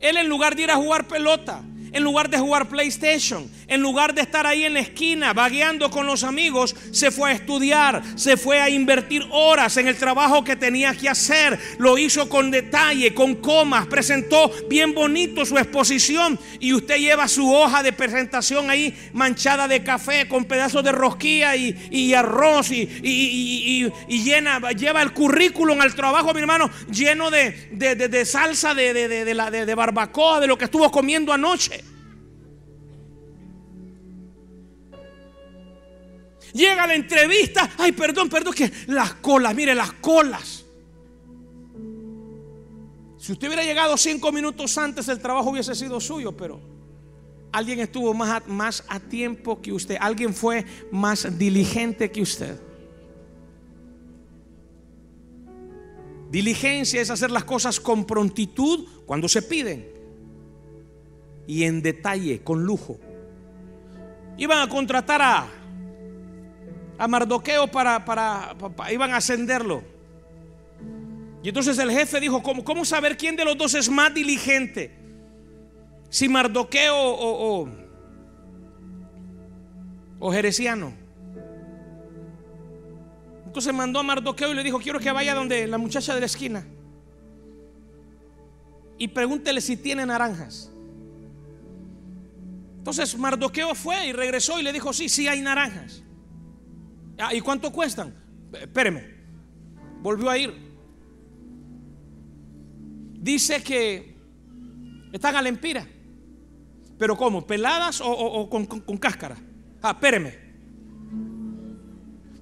Él 0.00 0.16
en 0.16 0.28
lugar 0.28 0.56
de 0.56 0.62
ir 0.62 0.70
a 0.70 0.76
jugar 0.76 1.06
pelota, 1.06 1.62
en 1.92 2.02
lugar 2.02 2.28
de 2.28 2.38
jugar 2.38 2.68
PlayStation, 2.68 3.50
en 3.72 3.80
lugar 3.80 4.14
de 4.14 4.20
estar 4.20 4.46
ahí 4.46 4.64
en 4.64 4.74
la 4.74 4.80
esquina 4.80 5.32
vagueando 5.32 5.90
con 5.90 6.06
los 6.06 6.24
amigos, 6.24 6.76
se 6.90 7.10
fue 7.10 7.30
a 7.30 7.34
estudiar, 7.34 8.02
se 8.16 8.36
fue 8.36 8.60
a 8.60 8.68
invertir 8.68 9.26
horas 9.30 9.78
en 9.78 9.88
el 9.88 9.96
trabajo 9.96 10.44
que 10.44 10.56
tenía 10.56 10.94
que 10.94 11.08
hacer. 11.08 11.58
Lo 11.78 11.96
hizo 11.96 12.28
con 12.28 12.50
detalle, 12.50 13.14
con 13.14 13.36
comas, 13.36 13.86
presentó 13.86 14.52
bien 14.68 14.92
bonito 14.92 15.46
su 15.46 15.56
exposición 15.56 16.38
y 16.60 16.74
usted 16.74 16.98
lleva 16.98 17.28
su 17.28 17.50
hoja 17.50 17.82
de 17.82 17.94
presentación 17.94 18.68
ahí 18.68 18.94
manchada 19.14 19.66
de 19.66 19.82
café 19.82 20.28
con 20.28 20.44
pedazos 20.44 20.84
de 20.84 20.92
rosquilla 20.92 21.56
y, 21.56 22.12
arroz 22.12 22.70
y, 22.72 23.90
llena, 24.06 24.60
lleva 24.72 25.00
el 25.00 25.14
currículum 25.14 25.80
al 25.80 25.94
trabajo, 25.94 26.34
mi 26.34 26.40
hermano, 26.40 26.70
lleno 26.90 27.30
de, 27.30 28.24
salsa 28.26 28.74
de, 28.74 28.92
de 28.92 29.74
barbacoa, 29.74 30.40
de 30.40 30.46
lo 30.46 30.58
que 30.58 30.66
estuvo 30.66 30.90
comiendo 30.90 31.32
anoche. 31.32 31.91
Llega 36.52 36.86
la 36.86 36.94
entrevista. 36.94 37.70
Ay, 37.78 37.92
perdón, 37.92 38.28
perdón, 38.28 38.54
que 38.54 38.70
las 38.88 39.14
colas, 39.14 39.54
mire, 39.54 39.74
las 39.74 39.92
colas. 39.94 40.64
Si 43.18 43.32
usted 43.32 43.46
hubiera 43.46 43.62
llegado 43.62 43.96
cinco 43.96 44.32
minutos 44.32 44.76
antes, 44.78 45.08
el 45.08 45.20
trabajo 45.20 45.50
hubiese 45.50 45.74
sido 45.74 46.00
suyo, 46.00 46.32
pero 46.36 46.60
alguien 47.52 47.80
estuvo 47.80 48.12
más 48.14 48.42
a, 48.42 48.48
más 48.48 48.84
a 48.88 48.98
tiempo 48.98 49.62
que 49.62 49.72
usted. 49.72 49.96
Alguien 50.00 50.34
fue 50.34 50.64
más 50.90 51.38
diligente 51.38 52.10
que 52.10 52.22
usted. 52.22 52.60
Diligencia 56.30 57.00
es 57.00 57.10
hacer 57.10 57.30
las 57.30 57.44
cosas 57.44 57.78
con 57.78 58.06
prontitud 58.06 58.86
cuando 59.06 59.28
se 59.28 59.42
piden 59.42 59.86
y 61.46 61.64
en 61.64 61.82
detalle, 61.82 62.42
con 62.42 62.64
lujo. 62.64 62.98
Iban 64.38 64.60
a 64.60 64.68
contratar 64.68 65.20
a 65.22 65.61
a 66.98 67.08
Mardoqueo 67.08 67.68
para, 67.68 68.04
para, 68.04 68.54
iban 68.92 69.12
a 69.12 69.16
ascenderlo. 69.16 69.82
Y 71.42 71.48
entonces 71.48 71.78
el 71.78 71.90
jefe 71.90 72.20
dijo, 72.20 72.42
¿cómo, 72.42 72.64
¿cómo, 72.64 72.84
saber 72.84 73.16
quién 73.16 73.36
de 73.36 73.44
los 73.44 73.56
dos 73.56 73.74
es 73.74 73.88
más 73.88 74.14
diligente? 74.14 74.96
Si 76.08 76.28
Mardoqueo 76.28 76.96
o, 76.96 77.62
o, 77.62 77.68
o 80.20 80.32
Jereciano. 80.32 80.92
Entonces 83.46 83.74
mandó 83.74 83.98
a 83.98 84.02
Mardoqueo 84.02 84.52
y 84.52 84.54
le 84.54 84.62
dijo, 84.62 84.78
quiero 84.78 85.00
que 85.00 85.10
vaya 85.10 85.34
donde 85.34 85.66
la 85.66 85.78
muchacha 85.78 86.14
de 86.14 86.20
la 86.20 86.26
esquina. 86.26 86.64
Y 88.96 89.08
pregúntele 89.08 89.60
si 89.60 89.76
tiene 89.76 90.06
naranjas. 90.06 90.70
Entonces 92.78 93.16
Mardoqueo 93.18 93.74
fue 93.74 94.06
y 94.06 94.12
regresó 94.12 94.58
y 94.58 94.62
le 94.62 94.72
dijo, 94.72 94.92
sí, 94.92 95.08
sí 95.08 95.28
hay 95.28 95.40
naranjas. 95.40 96.02
Ah, 97.22 97.32
¿Y 97.32 97.40
cuánto 97.40 97.70
cuestan? 97.70 98.12
Espéreme. 98.52 99.04
Volvió 100.00 100.28
a 100.28 100.36
ir. 100.36 100.52
Dice 103.14 103.62
que 103.62 104.16
están 105.12 105.36
a 105.36 105.42
la 105.42 105.48
empira. 105.48 105.86
¿Pero 106.98 107.16
cómo? 107.16 107.46
¿Peladas 107.46 108.00
o, 108.04 108.48
con, 108.50 108.66
cáscara? 108.98 109.36
Ah, 109.80 109.92
espéreme. 109.92 110.34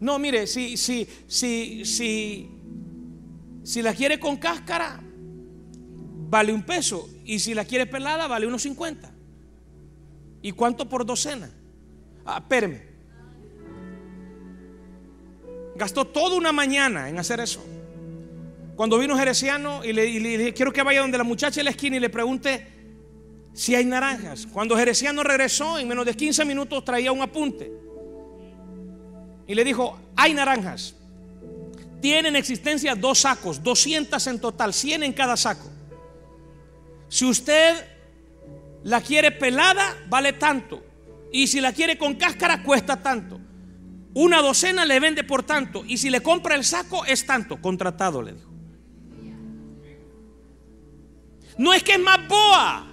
No, 0.00 0.18
mire, 0.18 0.46
si, 0.46 0.78
si, 0.78 1.06
si, 1.26 1.84
si, 1.84 2.50
si 3.62 3.82
la 3.82 3.92
quiere 3.92 4.18
con 4.18 4.38
cáscara, 4.38 5.02
vale 6.30 6.54
un 6.54 6.62
peso. 6.62 7.06
Y 7.26 7.38
si 7.38 7.52
la 7.52 7.66
quiere 7.66 7.84
pelada, 7.86 8.26
vale 8.26 8.46
unos 8.46 8.62
50. 8.62 9.12
¿Y 10.40 10.52
cuánto 10.52 10.88
por 10.88 11.04
docena? 11.04 11.50
Ah, 12.24 12.38
espéreme. 12.38 12.89
Gastó 15.80 16.04
toda 16.04 16.36
una 16.36 16.52
mañana 16.52 17.08
en 17.08 17.18
hacer 17.18 17.40
eso. 17.40 17.64
Cuando 18.76 18.98
vino 18.98 19.16
Jereciano 19.16 19.82
y 19.82 19.94
le, 19.94 20.04
dije, 20.04 20.52
quiero 20.52 20.74
que 20.74 20.82
vaya 20.82 21.00
donde 21.00 21.16
la 21.16 21.24
muchacha 21.24 21.58
en 21.58 21.64
la 21.64 21.70
esquina 21.70 21.96
y 21.96 22.00
le 22.00 22.10
pregunte 22.10 22.66
si 23.54 23.74
hay 23.74 23.86
naranjas. 23.86 24.46
Cuando 24.52 24.76
Jereciano 24.76 25.22
regresó, 25.22 25.78
en 25.78 25.88
menos 25.88 26.04
de 26.04 26.14
15 26.14 26.44
minutos 26.44 26.84
traía 26.84 27.10
un 27.12 27.22
apunte. 27.22 27.72
Y 29.46 29.54
le 29.54 29.64
dijo, 29.64 29.98
hay 30.16 30.34
naranjas. 30.34 30.96
Tienen 32.02 32.36
existencia 32.36 32.94
dos 32.94 33.20
sacos, 33.20 33.62
200 33.62 34.26
en 34.26 34.38
total, 34.38 34.74
100 34.74 35.02
en 35.02 35.14
cada 35.14 35.34
saco. 35.38 35.70
Si 37.08 37.24
usted 37.24 37.86
la 38.82 39.00
quiere 39.00 39.30
pelada, 39.30 39.96
vale 40.10 40.34
tanto. 40.34 40.82
Y 41.32 41.46
si 41.46 41.58
la 41.58 41.72
quiere 41.72 41.96
con 41.96 42.16
cáscara, 42.16 42.62
cuesta 42.62 43.02
tanto. 43.02 43.39
Una 44.14 44.42
docena 44.42 44.84
le 44.84 44.98
vende 45.00 45.24
por 45.24 45.42
tanto. 45.42 45.84
Y 45.86 45.98
si 45.98 46.10
le 46.10 46.22
compra 46.22 46.54
el 46.54 46.64
saco, 46.64 47.04
es 47.04 47.26
tanto. 47.26 47.60
Contratado, 47.60 48.22
le 48.22 48.34
dijo. 48.34 48.50
No 51.58 51.74
es 51.74 51.82
que 51.82 51.92
es 51.92 52.00
más 52.00 52.26
boa. 52.26 52.86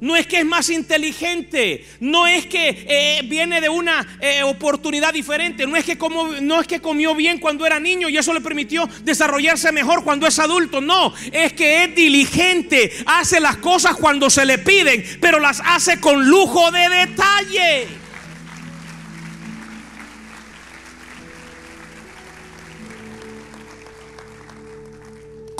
No 0.00 0.16
es 0.16 0.26
que 0.26 0.38
es 0.38 0.46
más 0.46 0.70
inteligente, 0.70 1.86
no 2.00 2.26
es 2.26 2.46
que 2.46 2.86
eh, 2.88 3.20
viene 3.24 3.60
de 3.60 3.68
una 3.68 4.18
eh, 4.22 4.42
oportunidad 4.42 5.12
diferente, 5.12 5.66
no 5.66 5.76
es, 5.76 5.84
que 5.84 5.98
como, 5.98 6.26
no 6.40 6.58
es 6.58 6.66
que 6.66 6.80
comió 6.80 7.14
bien 7.14 7.38
cuando 7.38 7.66
era 7.66 7.78
niño 7.78 8.08
y 8.08 8.16
eso 8.16 8.32
le 8.32 8.40
permitió 8.40 8.88
desarrollarse 9.02 9.72
mejor 9.72 10.02
cuando 10.02 10.26
es 10.26 10.38
adulto, 10.38 10.80
no, 10.80 11.12
es 11.30 11.52
que 11.52 11.84
es 11.84 11.94
diligente, 11.94 12.90
hace 13.04 13.40
las 13.40 13.58
cosas 13.58 13.94
cuando 13.94 14.30
se 14.30 14.46
le 14.46 14.56
piden, 14.56 15.04
pero 15.20 15.38
las 15.38 15.60
hace 15.66 16.00
con 16.00 16.26
lujo 16.26 16.70
de 16.70 16.88
detalle. 16.88 17.99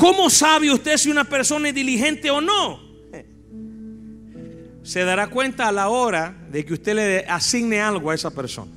¿Cómo 0.00 0.30
sabe 0.30 0.72
usted 0.72 0.96
si 0.96 1.10
una 1.10 1.24
persona 1.24 1.68
es 1.68 1.74
diligente 1.74 2.30
o 2.30 2.40
no? 2.40 2.80
Se 4.82 5.04
dará 5.04 5.28
cuenta 5.28 5.68
a 5.68 5.72
la 5.72 5.90
hora 5.90 6.34
de 6.50 6.64
que 6.64 6.72
usted 6.72 6.94
le 6.94 7.26
asigne 7.26 7.82
algo 7.82 8.10
a 8.10 8.14
esa 8.14 8.30
persona. 8.30 8.72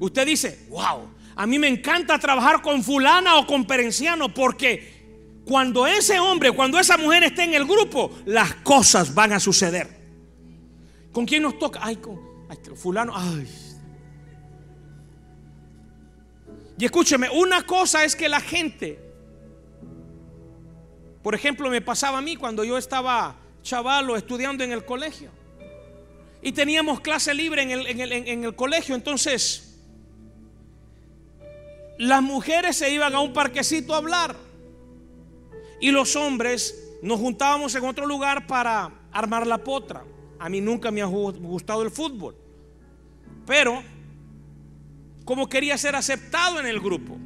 Usted 0.00 0.26
dice, 0.26 0.64
wow, 0.70 1.06
a 1.36 1.46
mí 1.46 1.58
me 1.58 1.68
encanta 1.68 2.18
trabajar 2.18 2.62
con 2.62 2.82
fulana 2.82 3.36
o 3.36 3.46
con 3.46 3.66
perenciano 3.66 4.32
porque 4.32 5.42
cuando 5.44 5.86
ese 5.86 6.18
hombre, 6.18 6.50
cuando 6.52 6.78
esa 6.78 6.96
mujer 6.96 7.24
esté 7.24 7.44
en 7.44 7.52
el 7.52 7.66
grupo, 7.66 8.10
las 8.24 8.54
cosas 8.54 9.14
van 9.14 9.34
a 9.34 9.38
suceder. 9.38 9.86
¿Con 11.12 11.26
quién 11.26 11.42
nos 11.42 11.58
toca? 11.58 11.80
Ay, 11.82 11.96
con 11.96 12.18
fulano, 12.74 13.12
ay, 13.14 13.46
Y 16.78 16.84
escúcheme, 16.84 17.30
una 17.30 17.64
cosa 17.64 18.04
es 18.04 18.16
que 18.16 18.28
la 18.28 18.40
gente, 18.40 19.00
por 21.22 21.34
ejemplo, 21.34 21.70
me 21.70 21.80
pasaba 21.80 22.18
a 22.18 22.22
mí 22.22 22.36
cuando 22.36 22.64
yo 22.64 22.76
estaba 22.76 23.36
chavalo 23.62 24.16
estudiando 24.16 24.64
en 24.64 24.72
el 24.72 24.84
colegio. 24.84 25.30
Y 26.42 26.52
teníamos 26.52 27.00
clase 27.00 27.32
libre 27.32 27.62
en 27.62 27.70
el, 27.70 28.12
en 28.12 28.44
el 28.44 28.54
colegio, 28.54 28.94
entonces 28.94 29.74
las 31.98 32.22
mujeres 32.22 32.76
se 32.76 32.92
iban 32.92 33.14
a 33.14 33.20
un 33.20 33.32
parquecito 33.32 33.94
a 33.94 33.98
hablar. 33.98 34.36
Y 35.80 35.90
los 35.90 36.16
hombres 36.16 36.98
nos 37.02 37.20
juntábamos 37.20 37.74
en 37.74 37.84
otro 37.84 38.06
lugar 38.06 38.46
para 38.46 38.90
armar 39.12 39.46
la 39.46 39.58
potra. 39.58 40.04
A 40.38 40.48
mí 40.48 40.60
nunca 40.60 40.90
me 40.90 41.02
ha 41.02 41.06
gustado 41.06 41.82
el 41.82 41.90
fútbol, 41.90 42.36
pero 43.46 43.82
como 45.24 45.48
quería 45.48 45.78
ser 45.78 45.96
aceptado 45.96 46.60
en 46.60 46.66
el 46.66 46.80
grupo. 46.80 47.16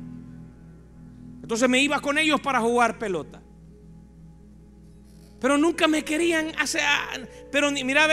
Entonces 1.42 1.68
me 1.68 1.80
iba 1.80 2.00
con 2.00 2.18
ellos 2.18 2.40
para 2.40 2.60
jugar 2.60 2.98
pelota. 2.98 3.40
Pero 5.40 5.56
nunca 5.56 5.88
me 5.88 6.04
querían 6.04 6.52
hacer. 6.58 6.82
Pero 7.50 7.70
mira, 7.70 8.06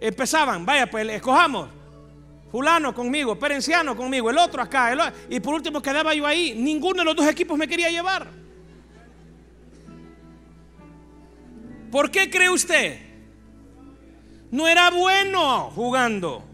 empezaban, 0.00 0.66
vaya, 0.66 0.90
pues 0.90 1.08
escojamos. 1.08 1.70
Fulano 2.50 2.94
conmigo, 2.94 3.36
Perenciano 3.36 3.96
conmigo, 3.96 4.30
el 4.30 4.38
otro 4.38 4.62
acá. 4.62 5.12
y 5.28 5.40
por 5.40 5.54
último 5.54 5.82
quedaba 5.82 6.14
yo 6.14 6.26
ahí. 6.26 6.54
Ninguno 6.56 6.98
de 6.98 7.04
los 7.04 7.16
dos 7.16 7.26
equipos 7.26 7.58
me 7.58 7.66
quería 7.66 7.90
llevar. 7.90 8.28
¿Por 11.90 12.10
qué 12.10 12.28
cree 12.28 12.50
usted? 12.50 12.98
No 14.50 14.68
era 14.68 14.90
bueno 14.90 15.70
jugando. 15.70 16.44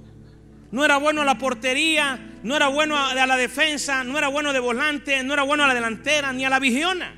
No 0.71 0.85
era 0.85 0.99
bueno 0.99 1.25
la 1.25 1.37
portería, 1.37 2.30
no 2.43 2.57
era 2.57 2.69
bueno 2.69 2.97
a 2.97 3.27
la 3.27 3.37
defensa, 3.37 4.03
no 4.03 4.17
era 4.17 4.29
bueno 4.29 4.53
de 4.53 4.61
volante, 4.61 5.23
no 5.23 5.35
era 5.35 5.43
bueno 5.43 5.65
a 5.65 5.69
la 5.69 5.75
delantera, 5.75 6.33
ni 6.33 6.45
a 6.45 6.51
la 6.51 6.59
vigiona. 6.59 7.15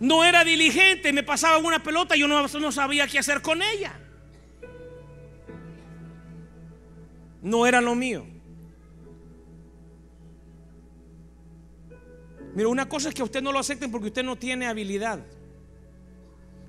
No 0.00 0.24
era 0.24 0.44
diligente, 0.44 1.12
me 1.12 1.22
pasaba 1.22 1.58
una 1.58 1.82
pelota 1.82 2.16
y 2.16 2.20
yo 2.20 2.28
no, 2.28 2.46
no 2.46 2.72
sabía 2.72 3.06
qué 3.06 3.18
hacer 3.18 3.42
con 3.42 3.62
ella. 3.62 3.92
No 7.42 7.66
era 7.66 7.80
lo 7.80 7.94
mío. 7.94 8.26
Mira, 12.54 12.68
una 12.68 12.88
cosa 12.88 13.10
es 13.10 13.14
que 13.14 13.22
usted 13.22 13.42
no 13.42 13.52
lo 13.52 13.58
acepten 13.58 13.90
porque 13.90 14.08
usted 14.08 14.24
no 14.24 14.36
tiene 14.36 14.66
habilidad. 14.66 15.20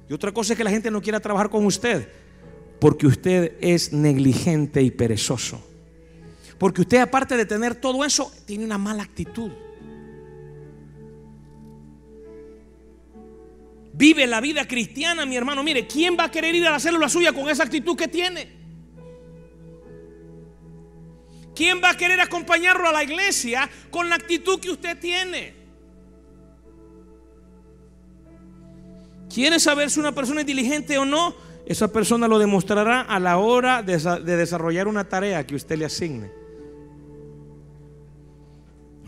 Y 0.10 0.14
otra 0.14 0.34
cosa 0.34 0.54
es 0.54 0.58
que 0.58 0.64
la 0.64 0.70
gente 0.70 0.92
no 0.92 1.02
quiera 1.02 1.22
trabajar 1.22 1.50
con 1.50 1.66
usted 1.66 2.10
porque 2.80 3.08
usted 3.08 3.58
es 3.62 3.94
negligente 3.94 4.82
y 4.82 4.92
perezoso. 4.92 5.64
Porque 6.58 6.82
usted 6.82 6.98
aparte 6.98 7.38
de 7.38 7.46
tener 7.46 7.76
todo 7.76 8.04
eso, 8.04 8.32
tiene 8.46 8.66
una 8.66 8.78
mala 8.78 9.04
actitud. 9.04 9.52
Vive 13.94 14.28
la 14.28 14.42
vida 14.42 14.68
cristiana, 14.68 15.26
mi 15.26 15.36
hermano. 15.36 15.64
Mire, 15.64 15.88
¿quién 15.88 16.16
va 16.18 16.26
a 16.26 16.32
querer 16.32 16.54
ir 16.54 16.68
a 16.68 16.72
la 16.72 16.80
célula 16.80 17.10
suya 17.10 17.34
con 17.34 17.50
esa 17.50 17.64
actitud 17.64 17.96
que 17.96 18.08
tiene? 18.08 18.56
¿Quién 21.56 21.82
va 21.84 21.90
a 21.90 21.98
querer 21.98 22.22
acompañarlo 22.22 22.88
a 22.88 22.92
la 22.92 23.04
iglesia 23.04 23.68
con 23.90 24.10
la 24.10 24.16
actitud 24.16 24.60
que 24.60 24.70
usted 24.70 25.00
tiene? 25.00 25.56
¿Quiere 29.34 29.60
saber 29.60 29.90
si 29.90 30.00
una 30.00 30.14
persona 30.14 30.42
es 30.42 30.48
diligente 30.48 31.00
o 31.00 31.06
no? 31.06 31.47
Esa 31.68 31.92
persona 31.92 32.30
lo 32.30 32.40
demostrará 32.40 33.02
a 33.02 33.20
la 33.20 33.38
hora 33.40 33.84
de, 33.84 33.98
desarrollar 34.38 34.88
una 34.88 35.04
tarea 35.10 35.46
que 35.46 35.56
usted 35.56 35.78
le 35.78 35.84
asigne. 35.84 36.32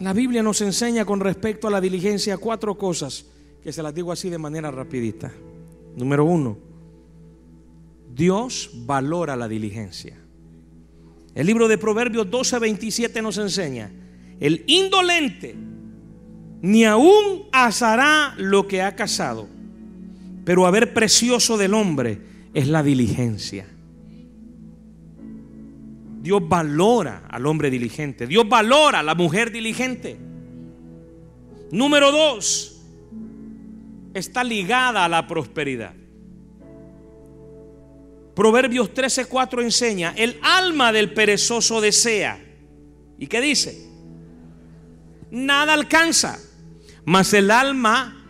La 0.01 0.11
Biblia 0.11 0.43
nos 0.43 0.59
enseña 0.59 1.05
con 1.05 1.21
respecto 1.21 1.69
a 1.69 1.71
la 1.71 1.79
diligencia 1.79 2.37
cuatro 2.37 2.77
cosas 2.77 3.25
que 3.63 3.71
se 3.71 3.81
las 3.81 3.95
digo 3.95 4.11
así 4.11 4.29
de 4.29 4.37
manera 4.37 4.71
rapidita. 4.71 5.31
Número 5.95 6.25
uno, 6.25 6.57
Dios 8.13 8.71
valora 8.85 9.37
la 9.37 9.47
diligencia. 9.47 10.17
El 11.33 11.47
libro 11.47 11.69
de 11.69 11.77
Proverbios 11.77 12.29
12, 12.29 12.59
27 12.59 13.21
nos 13.21 13.37
enseña, 13.37 13.89
el 14.41 14.65
indolente 14.67 15.55
ni 16.61 16.83
aún 16.83 17.47
asará 17.53 18.33
lo 18.37 18.67
que 18.67 18.81
ha 18.81 18.97
casado, 18.97 19.47
pero 20.43 20.65
a 20.65 20.71
ver 20.71 20.93
precioso 20.93 21.57
del 21.57 21.73
hombre 21.73 22.28
es 22.53 22.67
la 22.67 22.83
diligencia. 22.83 23.65
Dios 26.21 26.47
valora 26.47 27.23
al 27.29 27.45
hombre 27.45 27.69
diligente. 27.69 28.27
Dios 28.27 28.47
valora 28.47 28.99
a 28.99 29.03
la 29.03 29.15
mujer 29.15 29.51
diligente. 29.51 30.17
Número 31.71 32.11
dos, 32.11 32.81
está 34.13 34.43
ligada 34.43 35.05
a 35.05 35.09
la 35.09 35.27
prosperidad. 35.27 35.93
Proverbios 38.35 38.93
13:4 38.93 39.61
enseña, 39.61 40.13
el 40.15 40.39
alma 40.41 40.91
del 40.91 41.13
perezoso 41.13 41.81
desea. 41.81 42.39
¿Y 43.17 43.27
qué 43.27 43.41
dice? 43.41 43.87
Nada 45.29 45.73
alcanza, 45.73 46.39
mas 47.05 47.33
el 47.33 47.51
alma 47.51 48.25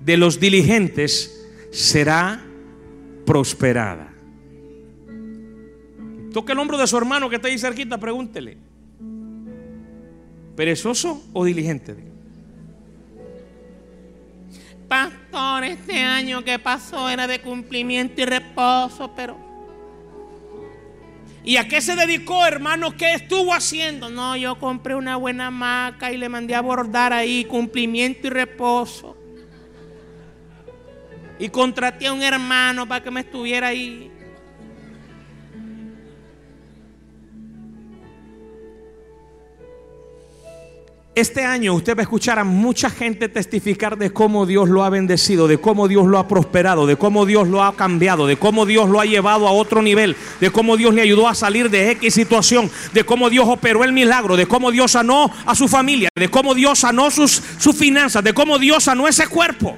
de 0.00 0.16
los 0.16 0.40
diligentes 0.40 1.46
será 1.70 2.44
prosperada. 3.24 4.12
Toque 6.32 6.52
el 6.52 6.58
hombro 6.58 6.78
de 6.78 6.86
su 6.86 6.96
hermano 6.96 7.28
que 7.28 7.36
está 7.36 7.48
ahí 7.48 7.58
cerquita, 7.58 7.98
pregúntele. 7.98 8.56
¿Perezoso 10.56 11.22
o 11.32 11.44
diligente? 11.44 11.96
Pastor, 14.88 15.64
este 15.64 15.98
año 15.98 16.44
que 16.44 16.58
pasó 16.58 17.08
era 17.08 17.26
de 17.26 17.40
cumplimiento 17.40 18.20
y 18.20 18.24
reposo, 18.24 19.12
pero... 19.14 19.38
¿Y 21.44 21.56
a 21.56 21.66
qué 21.66 21.80
se 21.80 21.96
dedicó, 21.96 22.46
hermano? 22.46 22.96
¿Qué 22.96 23.14
estuvo 23.14 23.52
haciendo? 23.52 24.10
No, 24.10 24.36
yo 24.36 24.58
compré 24.58 24.94
una 24.94 25.16
buena 25.16 25.50
maca 25.50 26.12
y 26.12 26.16
le 26.16 26.28
mandé 26.28 26.54
a 26.54 26.60
bordar 26.60 27.12
ahí 27.12 27.44
cumplimiento 27.44 28.28
y 28.28 28.30
reposo 28.30 29.11
y 31.42 31.48
contraté 31.48 32.06
a 32.06 32.12
un 32.12 32.22
hermano 32.22 32.86
para 32.86 33.02
que 33.02 33.10
me 33.10 33.18
estuviera 33.18 33.66
ahí. 33.66 34.08
Este 41.16 41.44
año 41.44 41.74
usted 41.74 41.96
va 41.96 42.02
a 42.02 42.02
escuchar 42.04 42.38
a 42.38 42.44
mucha 42.44 42.88
gente 42.90 43.28
testificar 43.28 43.98
de 43.98 44.12
cómo 44.12 44.46
Dios 44.46 44.68
lo 44.68 44.84
ha 44.84 44.88
bendecido, 44.88 45.48
de 45.48 45.58
cómo 45.58 45.88
Dios 45.88 46.06
lo 46.06 46.20
ha 46.20 46.28
prosperado, 46.28 46.86
de 46.86 46.94
cómo 46.94 47.26
Dios 47.26 47.48
lo 47.48 47.64
ha 47.64 47.74
cambiado, 47.74 48.28
de 48.28 48.36
cómo 48.36 48.64
Dios 48.64 48.88
lo 48.88 49.00
ha 49.00 49.04
llevado 49.04 49.48
a 49.48 49.50
otro 49.50 49.82
nivel, 49.82 50.14
de 50.40 50.50
cómo 50.50 50.76
Dios 50.76 50.94
le 50.94 51.02
ayudó 51.02 51.26
a 51.26 51.34
salir 51.34 51.70
de 51.70 51.90
X 51.90 52.14
situación, 52.14 52.70
de 52.94 53.02
cómo 53.02 53.28
Dios 53.30 53.48
operó 53.48 53.82
el 53.82 53.92
milagro, 53.92 54.36
de 54.36 54.46
cómo 54.46 54.70
Dios 54.70 54.92
sanó 54.92 55.28
a 55.44 55.56
su 55.56 55.66
familia, 55.66 56.08
de 56.14 56.30
cómo 56.30 56.54
Dios 56.54 56.78
sanó 56.78 57.10
sus, 57.10 57.42
sus 57.58 57.74
finanzas, 57.74 58.22
de 58.22 58.32
cómo 58.32 58.60
Dios 58.60 58.84
sanó 58.84 59.08
ese 59.08 59.26
cuerpo. 59.26 59.76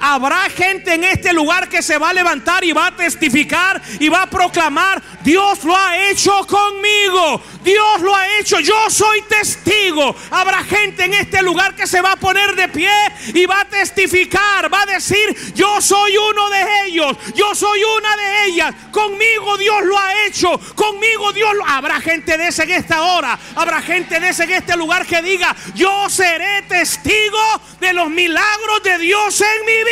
Habrá 0.00 0.48
gente 0.48 0.94
en 0.94 1.04
este 1.04 1.34
lugar 1.34 1.68
que 1.68 1.82
se 1.82 1.98
va 1.98 2.08
a 2.08 2.14
levantar 2.14 2.64
y 2.64 2.72
va 2.72 2.86
a 2.86 2.96
testificar 2.96 3.82
y 3.98 4.08
va 4.08 4.22
a 4.22 4.30
proclamar, 4.30 5.02
Dios 5.22 5.62
lo 5.62 5.76
ha 5.76 6.08
hecho 6.08 6.46
conmigo, 6.46 7.42
Dios 7.62 8.00
lo 8.00 8.16
ha 8.16 8.38
hecho, 8.38 8.60
yo 8.60 8.88
soy 8.88 9.20
testigo. 9.22 10.16
Habrá 10.30 10.64
gente 10.64 11.04
en 11.04 11.12
este 11.12 11.42
lugar 11.42 11.74
que 11.76 11.86
se 11.86 12.00
va 12.00 12.12
a 12.12 12.16
poner 12.16 12.56
de 12.56 12.68
pie 12.68 12.90
y 13.34 13.44
va 13.44 13.60
a 13.60 13.64
testificar, 13.66 14.72
va 14.72 14.82
a 14.82 14.86
decir, 14.86 15.36
yo 15.54 15.82
soy 15.82 16.16
uno 16.16 16.48
de 16.48 16.64
ellos, 16.86 17.16
yo 17.34 17.54
soy 17.54 17.82
una 17.98 18.16
de 18.16 18.44
ellas, 18.46 18.74
conmigo 18.90 19.58
Dios 19.58 19.82
lo 19.84 19.98
ha 19.98 20.26
hecho, 20.26 20.58
conmigo 20.74 21.30
Dios 21.34 21.54
lo... 21.54 21.66
Habrá 21.66 22.00
gente 22.00 22.38
de 22.38 22.48
ese 22.48 22.62
en 22.62 22.70
esta 22.70 23.02
hora, 23.02 23.38
habrá 23.54 23.82
gente 23.82 24.18
de 24.18 24.30
ese 24.30 24.44
en 24.44 24.52
este 24.52 24.76
lugar 24.78 25.06
que 25.06 25.20
diga, 25.20 25.54
yo 25.74 26.08
seré 26.08 26.62
testigo 26.62 27.38
de 27.80 27.92
los 27.92 28.08
milagros 28.08 28.82
de 28.82 28.98
Dios 28.98 29.40
en 29.40 29.66
mi 29.66 29.84
vida 29.84 29.89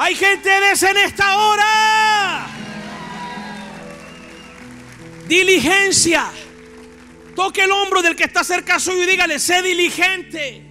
Hay 0.00 0.14
gente 0.14 0.48
de 0.48 0.72
ese 0.72 0.90
en 0.90 0.96
esta 0.96 1.36
hora. 1.36 2.46
Diligencia. 5.26 6.30
Toque 7.34 7.64
el 7.64 7.72
hombro 7.72 8.00
del 8.00 8.16
que 8.16 8.24
está 8.24 8.42
cerca 8.42 8.78
suyo 8.78 9.02
y 9.02 9.06
dígale, 9.06 9.38
sé 9.38 9.60
diligente. 9.60 10.62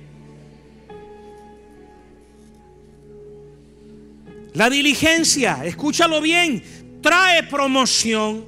La 4.53 4.69
diligencia, 4.69 5.63
escúchalo 5.65 6.19
bien, 6.19 6.99
trae 7.03 7.43
promoción. 7.43 8.47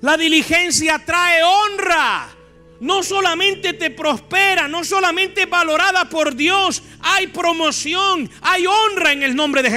La 0.00 0.16
diligencia 0.16 0.98
trae 0.98 1.42
honra 1.42 2.35
no 2.80 3.02
solamente 3.02 3.72
te 3.72 3.90
prospera, 3.90 4.68
no 4.68 4.84
solamente 4.84 5.42
es 5.42 5.50
valorada 5.50 6.08
por 6.08 6.34
Dios, 6.34 6.82
hay 7.00 7.28
promoción, 7.28 8.28
hay 8.42 8.66
honra 8.66 9.12
en 9.12 9.22
el 9.22 9.34
nombre 9.34 9.62
de 9.62 9.70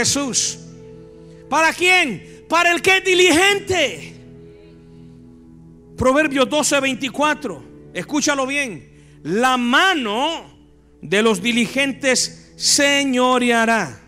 Proverbios 5.97 6.49
12, 6.49 6.79
24. 6.79 7.63
Escúchalo 7.93 8.47
bien. 8.47 8.89
La 9.23 9.57
mano 9.57 10.45
de 11.01 11.21
los 11.21 11.41
diligentes 11.41 12.53
señoreará, 12.55 13.99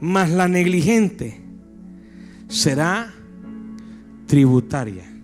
mas 0.00 0.30
la 0.30 0.48
negligente 0.48 1.40
será 2.48 3.14
tributaria. 4.26 5.15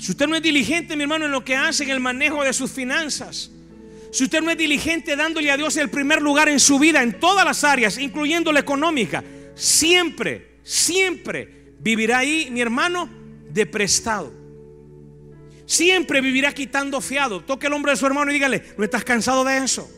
Si 0.00 0.12
usted 0.12 0.26
no 0.26 0.34
es 0.34 0.42
diligente, 0.42 0.96
mi 0.96 1.02
hermano, 1.02 1.26
en 1.26 1.32
lo 1.32 1.44
que 1.44 1.54
hace, 1.54 1.84
en 1.84 1.90
el 1.90 2.00
manejo 2.00 2.42
de 2.42 2.54
sus 2.54 2.70
finanzas, 2.70 3.50
si 4.10 4.24
usted 4.24 4.40
no 4.40 4.50
es 4.50 4.56
diligente 4.56 5.14
dándole 5.14 5.50
a 5.50 5.58
Dios 5.58 5.76
el 5.76 5.90
primer 5.90 6.22
lugar 6.22 6.48
en 6.48 6.58
su 6.58 6.78
vida, 6.78 7.02
en 7.02 7.20
todas 7.20 7.44
las 7.44 7.64
áreas, 7.64 7.98
incluyendo 7.98 8.50
la 8.50 8.60
económica, 8.60 9.22
siempre, 9.54 10.56
siempre 10.62 11.74
vivirá 11.80 12.18
ahí, 12.18 12.48
mi 12.50 12.62
hermano, 12.62 13.10
de 13.50 13.66
prestado. 13.66 14.32
Siempre 15.66 16.22
vivirá 16.22 16.52
quitando 16.54 17.02
fiado. 17.02 17.44
Toque 17.44 17.66
el 17.66 17.74
hombre 17.74 17.92
de 17.92 17.98
su 17.98 18.06
hermano 18.06 18.30
y 18.30 18.34
dígale, 18.34 18.72
¿no 18.78 18.84
estás 18.84 19.04
cansado 19.04 19.44
de 19.44 19.58
eso? 19.58 19.88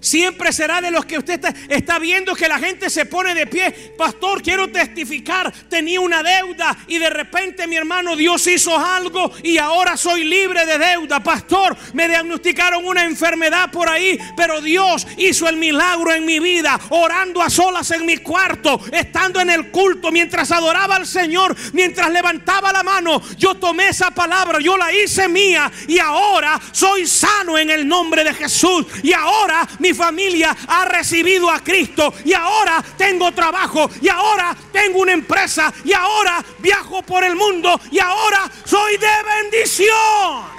Siempre 0.00 0.52
será 0.52 0.80
de 0.80 0.90
los 0.90 1.04
que 1.04 1.18
usted 1.18 1.40
está, 1.68 1.98
viendo 1.98 2.34
que 2.34 2.48
la 2.48 2.58
gente 2.58 2.88
se 2.90 3.06
pone 3.06 3.34
de 3.34 3.46
pie. 3.46 3.94
Pastor, 3.96 4.42
quiero 4.42 4.68
testificar. 4.68 5.52
Tenía 5.68 6.00
una 6.00 6.22
deuda 6.22 6.76
y 6.86 6.98
de 6.98 7.10
repente 7.10 7.66
mi 7.66 7.76
hermano 7.76 8.14
Dios 8.14 8.46
hizo 8.46 8.78
algo 8.78 9.32
y 9.42 9.58
ahora 9.58 9.96
soy 9.96 10.24
libre 10.24 10.64
de 10.66 10.78
deuda. 10.78 11.20
Pastor, 11.20 11.76
me 11.94 12.08
diagnosticaron 12.08 12.84
una 12.84 13.04
enfermedad 13.04 13.70
por 13.70 13.88
ahí, 13.88 14.18
pero 14.36 14.60
Dios 14.60 15.06
hizo 15.16 15.48
el 15.48 15.56
milagro 15.56 16.12
en 16.12 16.24
mi 16.24 16.38
vida. 16.38 16.78
Orando 16.90 17.42
a 17.42 17.50
solas 17.50 17.90
en 17.90 18.06
mi 18.06 18.18
cuarto, 18.18 18.80
estando 18.92 19.40
en 19.40 19.50
el 19.50 19.70
culto, 19.70 20.12
mientras 20.12 20.50
adoraba 20.52 20.96
al 20.96 21.06
Señor, 21.06 21.56
mientras 21.72 22.10
levantaba 22.10 22.72
la 22.72 22.82
mano. 22.82 23.20
Yo 23.36 23.56
tomé 23.56 23.88
esa 23.88 24.10
palabra, 24.10 24.60
yo 24.60 24.76
la 24.76 24.92
hice 24.92 25.28
mía 25.28 25.70
y 25.86 25.98
ahora 25.98 26.60
soy 26.72 27.06
sano 27.06 27.58
en 27.58 27.70
el 27.70 27.86
nombre 27.86 28.22
de 28.22 28.34
Jesús. 28.34 28.86
Y 29.02 29.12
ahora 29.12 29.68
mi 29.88 29.94
familia 29.94 30.54
ha 30.66 30.84
recibido 30.84 31.50
a 31.50 31.60
Cristo 31.60 32.12
y 32.24 32.34
ahora 32.34 32.84
tengo 32.96 33.32
trabajo 33.32 33.90
y 34.02 34.08
ahora 34.08 34.54
tengo 34.70 35.00
una 35.00 35.12
empresa 35.12 35.72
y 35.84 35.92
ahora 35.92 36.44
viajo 36.58 37.02
por 37.02 37.24
el 37.24 37.34
mundo 37.34 37.80
y 37.90 37.98
ahora 37.98 38.50
soy 38.64 38.98
de 38.98 39.06
bendición. 39.42 40.58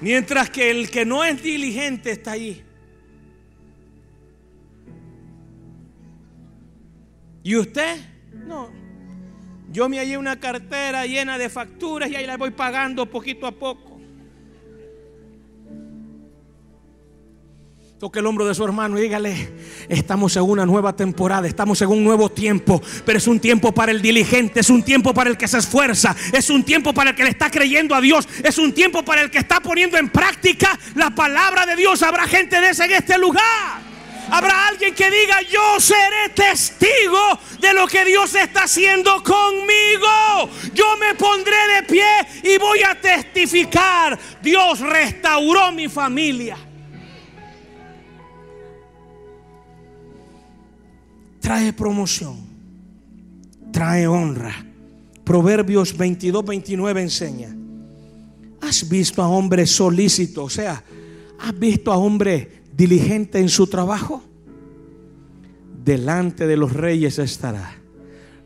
Mientras 0.00 0.48
que 0.50 0.70
el 0.70 0.90
que 0.90 1.04
no 1.04 1.24
es 1.24 1.42
diligente 1.42 2.12
está 2.12 2.32
ahí. 2.32 2.64
¿Y 7.42 7.56
usted? 7.56 7.98
No. 8.32 8.70
Yo 9.70 9.88
me 9.88 9.98
hallé 9.98 10.16
una 10.16 10.38
cartera 10.38 11.06
llena 11.06 11.38
de 11.38 11.48
facturas 11.48 12.08
y 12.10 12.16
ahí 12.16 12.26
la 12.26 12.36
voy 12.36 12.50
pagando 12.50 13.06
poquito 13.06 13.46
a 13.46 13.52
poco. 13.52 13.89
Toque 18.00 18.20
el 18.20 18.24
hombro 18.24 18.46
de 18.46 18.54
su 18.54 18.64
hermano 18.64 18.98
y 18.98 19.02
dígale, 19.02 19.50
estamos 19.86 20.34
en 20.34 20.44
una 20.44 20.64
nueva 20.64 20.96
temporada, 20.96 21.46
estamos 21.46 21.82
en 21.82 21.88
un 21.88 22.02
nuevo 22.02 22.30
tiempo, 22.30 22.80
pero 23.04 23.18
es 23.18 23.26
un 23.26 23.38
tiempo 23.38 23.72
para 23.72 23.92
el 23.92 24.00
diligente, 24.00 24.60
es 24.60 24.70
un 24.70 24.82
tiempo 24.82 25.12
para 25.12 25.28
el 25.28 25.36
que 25.36 25.46
se 25.46 25.58
esfuerza, 25.58 26.16
es 26.32 26.48
un 26.48 26.62
tiempo 26.62 26.94
para 26.94 27.10
el 27.10 27.16
que 27.16 27.24
le 27.24 27.28
está 27.28 27.50
creyendo 27.50 27.94
a 27.94 28.00
Dios, 28.00 28.26
es 28.42 28.56
un 28.56 28.72
tiempo 28.72 29.04
para 29.04 29.20
el 29.20 29.30
que 29.30 29.36
está 29.36 29.60
poniendo 29.60 29.98
en 29.98 30.08
práctica 30.08 30.78
la 30.94 31.10
palabra 31.10 31.66
de 31.66 31.76
Dios. 31.76 32.02
Habrá 32.02 32.26
gente 32.26 32.58
de 32.58 32.70
ese 32.70 32.86
en 32.86 32.92
este 32.92 33.18
lugar. 33.18 33.82
Habrá 34.30 34.68
alguien 34.68 34.94
que 34.94 35.10
diga, 35.10 35.42
yo 35.42 35.78
seré 35.78 36.30
testigo 36.34 37.38
de 37.60 37.74
lo 37.74 37.86
que 37.86 38.06
Dios 38.06 38.34
está 38.34 38.62
haciendo 38.62 39.22
conmigo. 39.22 40.48
Yo 40.72 40.96
me 40.96 41.14
pondré 41.16 41.68
de 41.74 41.82
pie 41.82 42.06
y 42.44 42.56
voy 42.56 42.80
a 42.82 42.98
testificar. 42.98 44.18
Dios 44.40 44.80
restauró 44.80 45.70
mi 45.70 45.86
familia. 45.86 46.69
Trae 51.40 51.72
promoción, 51.72 52.36
trae 53.72 54.06
honra. 54.06 54.66
Proverbios 55.24 55.96
22, 55.96 56.44
29 56.44 57.02
enseña. 57.02 57.56
¿Has 58.60 58.88
visto 58.88 59.22
a 59.22 59.28
hombre 59.28 59.66
solícito? 59.66 60.44
O 60.44 60.50
sea, 60.50 60.82
¿has 61.38 61.58
visto 61.58 61.92
a 61.92 61.96
hombre 61.96 62.62
diligente 62.76 63.38
en 63.38 63.48
su 63.48 63.66
trabajo? 63.66 64.22
Delante 65.84 66.46
de 66.46 66.56
los 66.56 66.72
reyes 66.72 67.18
estará. 67.18 67.76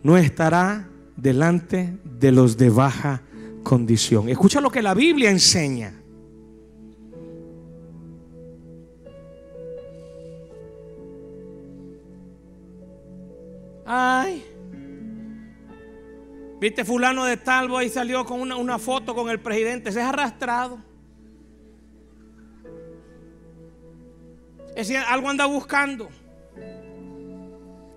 No 0.02 0.16
estará 0.16 0.88
delante 1.16 1.98
de 2.04 2.32
los 2.32 2.56
de 2.56 2.70
baja 2.70 3.22
condición. 3.62 4.28
Escucha 4.28 4.60
lo 4.60 4.70
que 4.70 4.82
la 4.82 4.94
Biblia 4.94 5.30
enseña. 5.30 6.03
Ay. 13.86 14.44
Viste 16.60 16.84
fulano 16.84 17.24
de 17.24 17.36
talvo 17.36 17.76
ahí 17.76 17.88
salió 17.88 18.24
con 18.24 18.40
una, 18.40 18.78
foto 18.78 19.14
con 19.14 19.28
el 19.28 19.40
presidente. 19.40 19.92
Se 19.92 20.00
es 20.00 20.06
arrastrado. 20.06 20.78
Es 24.74 24.90
algo 24.90 25.28
anda 25.28 25.46
buscando. 25.46 26.08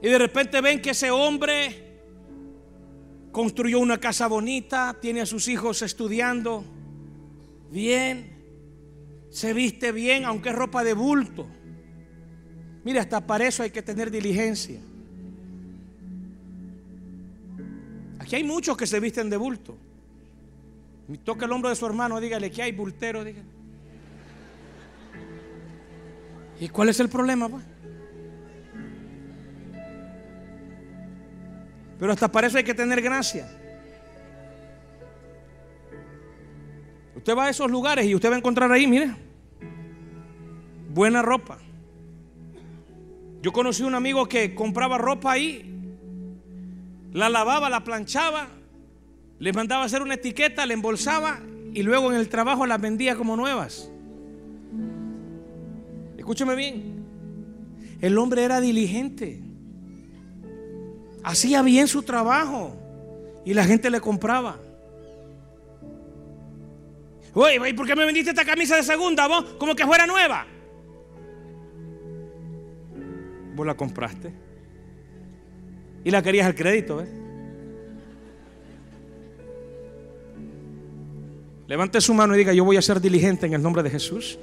Y 0.02 0.08
de 0.08 0.17
repente 0.17 0.62
ven 0.62 0.82
que 0.82 0.91
ese 0.91 1.10
hombre 1.12 2.02
construyó 3.32 3.80
una 3.80 4.00
casa 4.00 4.28
bonita, 4.28 4.97
tiene 5.00 5.21
a 5.21 5.26
sus 5.26 5.47
hijos 5.47 5.82
estudiando 5.82 6.63
bien, 7.71 8.38
se 9.30 9.54
viste 9.54 9.91
bien, 9.91 10.26
aunque 10.26 10.50
es 10.50 10.56
ropa 10.56 10.84
de 10.84 10.93
bulto. 10.93 11.47
Mira, 12.84 13.02
hasta 13.02 13.26
para 13.26 13.47
eso 13.47 13.63
hay 13.63 13.71
que 13.71 13.82
tener 13.82 14.12
diligencia. 14.12 14.80
Aquí 18.28 18.36
hay 18.36 18.44
muchos 18.44 18.76
que 18.76 18.86
se 18.86 19.00
visten 19.00 19.30
de 19.30 19.38
bulto. 19.38 19.78
Toca 21.24 21.46
el 21.46 21.52
hombro 21.54 21.70
de 21.70 21.78
su 21.78 21.86
hermano, 21.86 22.20
dígale 22.20 22.52
que 22.52 22.62
hay 22.62 22.74
bultero. 22.74 23.24
¿Y 26.60 26.68
cuál 26.68 26.90
es 26.90 27.00
el 27.00 27.08
problema? 27.08 27.48
Pues? 27.48 27.63
Pero 31.98 32.12
hasta 32.12 32.30
para 32.30 32.48
eso 32.48 32.58
hay 32.58 32.66
que 32.66 32.74
tener 32.74 33.02
gracia. 33.02 33.50
Usted 37.16 37.34
va 37.34 37.46
a 37.46 37.50
esos 37.50 37.72
lugares 37.72 38.06
y 38.08 38.13
usted 38.13 38.30
va 38.30 38.36
a 38.36 38.40
encontrar 38.40 38.70
ahí, 38.74 38.88
mire, 38.88 39.16
buena 40.90 41.22
ropa. 41.22 41.60
Yo 43.42 43.54
conocí 43.54 43.84
un 43.84 43.96
amigo 43.96 44.28
que 44.28 44.54
compraba 44.54 44.98
ropa 44.98 45.32
ahí 45.32 45.77
la 47.18 47.30
lavaba, 47.30 47.68
la 47.68 47.84
planchaba, 47.84 48.48
le 49.40 49.52
mandaba 49.52 49.86
hacer 49.86 50.04
una 50.04 50.14
etiqueta, 50.14 50.68
la 50.68 50.74
embolsaba 50.74 51.40
y 51.74 51.82
luego 51.82 52.12
en 52.12 52.18
el 52.18 52.30
trabajo 52.30 52.68
las 52.68 52.80
vendía 52.80 53.16
como 53.16 53.36
nuevas. 53.36 53.90
Escúcheme 56.16 56.56
bien. 56.56 57.04
El 58.02 58.20
hombre 58.20 58.44
era 58.44 58.62
diligente. 58.62 59.42
Hacía 61.24 61.64
bien 61.64 61.88
su 61.88 62.04
trabajo 62.04 62.76
y 63.44 63.56
la 63.56 63.64
gente 63.64 63.90
le 63.90 64.00
compraba. 64.00 64.60
Oye, 67.34 67.74
¿por 67.74 67.88
qué 67.88 67.96
me 67.96 68.06
vendiste 68.06 68.30
esta 68.30 68.46
camisa 68.46 68.76
de 68.76 68.84
segunda 68.84 69.28
vos? 69.28 69.44
Como 69.58 69.76
que 69.76 69.88
fuera 69.88 70.06
nueva. 70.06 70.46
Vos 73.56 73.66
la 73.66 73.76
compraste. 73.76 74.47
Y 76.04 76.12
la 76.12 76.22
querías 76.22 76.48
al 76.48 76.56
crédito, 76.56 77.04
Levante 81.68 82.00
su 82.00 82.14
mano 82.14 82.34
y 82.34 82.38
diga, 82.38 82.54
yo 82.54 82.64
voy 82.64 82.78
a 82.78 82.82
ser 82.82 83.02
diligente 83.02 83.46
en 83.46 83.54
el 83.54 83.62
nombre 83.62 83.84
de 83.84 83.90
Jesús. 83.90 84.40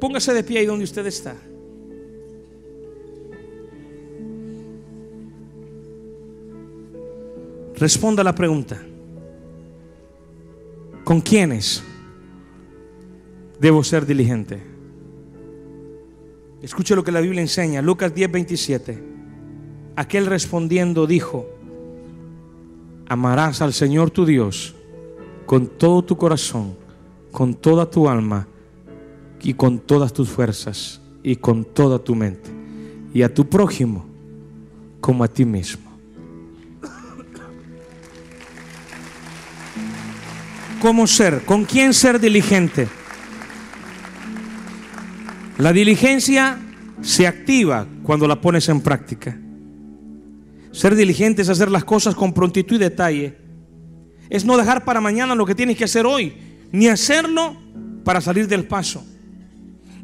Póngase 0.00 0.32
de 0.32 0.42
pie 0.42 0.60
ahí 0.60 0.66
donde 0.66 0.84
usted 0.84 1.06
está. 1.06 1.36
Responda 7.76 8.24
la 8.24 8.34
pregunta. 8.34 8.80
¿Con 11.04 11.20
quiénes 11.20 11.82
debo 13.60 13.84
ser 13.84 14.06
diligente? 14.06 14.73
Escuche 16.64 16.96
lo 16.96 17.04
que 17.04 17.12
la 17.12 17.20
Biblia 17.20 17.42
enseña, 17.42 17.82
Lucas 17.82 18.14
10, 18.14 18.32
27. 18.32 19.04
Aquel 19.96 20.24
respondiendo 20.24 21.06
dijo, 21.06 21.46
amarás 23.06 23.60
al 23.60 23.74
Señor 23.74 24.10
tu 24.10 24.24
Dios 24.24 24.74
con 25.44 25.66
todo 25.66 26.02
tu 26.02 26.16
corazón, 26.16 26.74
con 27.30 27.52
toda 27.52 27.90
tu 27.90 28.08
alma 28.08 28.48
y 29.42 29.52
con 29.52 29.78
todas 29.78 30.14
tus 30.14 30.30
fuerzas 30.30 31.02
y 31.22 31.36
con 31.36 31.66
toda 31.66 31.98
tu 31.98 32.14
mente. 32.14 32.48
Y 33.12 33.20
a 33.20 33.34
tu 33.34 33.46
prójimo 33.46 34.06
como 35.02 35.22
a 35.22 35.28
ti 35.28 35.44
mismo. 35.44 35.92
¿Cómo 40.80 41.06
ser? 41.06 41.44
¿Con 41.44 41.66
quién 41.66 41.92
ser 41.92 42.18
diligente? 42.18 42.88
La 45.58 45.72
diligencia 45.72 46.58
se 47.00 47.26
activa 47.26 47.86
cuando 48.02 48.26
la 48.26 48.40
pones 48.40 48.68
en 48.68 48.80
práctica. 48.80 49.38
Ser 50.72 50.96
diligente 50.96 51.42
es 51.42 51.48
hacer 51.48 51.70
las 51.70 51.84
cosas 51.84 52.16
con 52.16 52.32
prontitud 52.32 52.76
y 52.76 52.80
detalle. 52.80 53.36
Es 54.28 54.44
no 54.44 54.56
dejar 54.56 54.84
para 54.84 55.00
mañana 55.00 55.36
lo 55.36 55.46
que 55.46 55.54
tienes 55.54 55.76
que 55.76 55.84
hacer 55.84 56.06
hoy, 56.06 56.34
ni 56.72 56.88
hacerlo 56.88 57.56
para 58.02 58.20
salir 58.20 58.48
del 58.48 58.64
paso. 58.64 59.04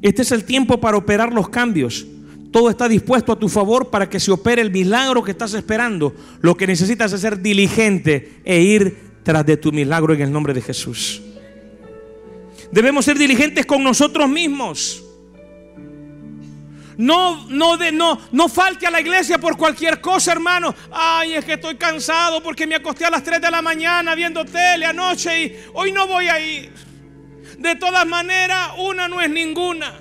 Este 0.00 0.22
es 0.22 0.30
el 0.30 0.44
tiempo 0.44 0.80
para 0.80 0.96
operar 0.96 1.32
los 1.32 1.48
cambios. 1.48 2.06
Todo 2.52 2.70
está 2.70 2.88
dispuesto 2.88 3.32
a 3.32 3.38
tu 3.38 3.48
favor 3.48 3.90
para 3.90 4.08
que 4.08 4.20
se 4.20 4.30
opere 4.30 4.62
el 4.62 4.70
milagro 4.70 5.24
que 5.24 5.32
estás 5.32 5.54
esperando. 5.54 6.14
Lo 6.40 6.56
que 6.56 6.68
necesitas 6.68 7.12
es 7.12 7.20
ser 7.20 7.40
diligente 7.40 8.40
e 8.44 8.60
ir 8.60 8.96
tras 9.24 9.44
de 9.44 9.56
tu 9.56 9.72
milagro 9.72 10.14
en 10.14 10.20
el 10.20 10.32
nombre 10.32 10.54
de 10.54 10.62
Jesús. 10.62 11.22
Debemos 12.70 13.04
ser 13.04 13.18
diligentes 13.18 13.66
con 13.66 13.82
nosotros 13.82 14.28
mismos. 14.28 15.10
No, 16.96 17.46
no, 17.48 17.76
de, 17.76 17.92
no, 17.92 18.20
no 18.33 18.48
falte 18.48 18.87
a 18.87 18.90
la 18.90 19.00
iglesia 19.00 19.38
por 19.38 19.57
cualquier 19.57 20.00
cosa, 20.00 20.33
hermano. 20.33 20.74
Ay, 20.92 21.35
es 21.35 21.44
que 21.44 21.55
estoy 21.55 21.76
cansado 21.76 22.42
porque 22.42 22.66
me 22.66 22.74
acosté 22.74 23.05
a 23.05 23.11
las 23.11 23.22
3 23.22 23.40
de 23.40 23.50
la 23.50 23.62
mañana 23.62 24.14
viendo 24.14 24.44
tele 24.44 24.87
anoche 24.87 25.44
y 25.44 25.57
hoy 25.74 25.92
no 25.92 26.07
voy 26.07 26.29
a 26.29 26.40
ir. 26.40 26.72
De 27.59 27.76
todas 27.76 28.07
maneras, 28.07 28.70
una 28.79 29.09
no 29.09 29.20
es 29.20 29.31
ninguna. 29.31 29.92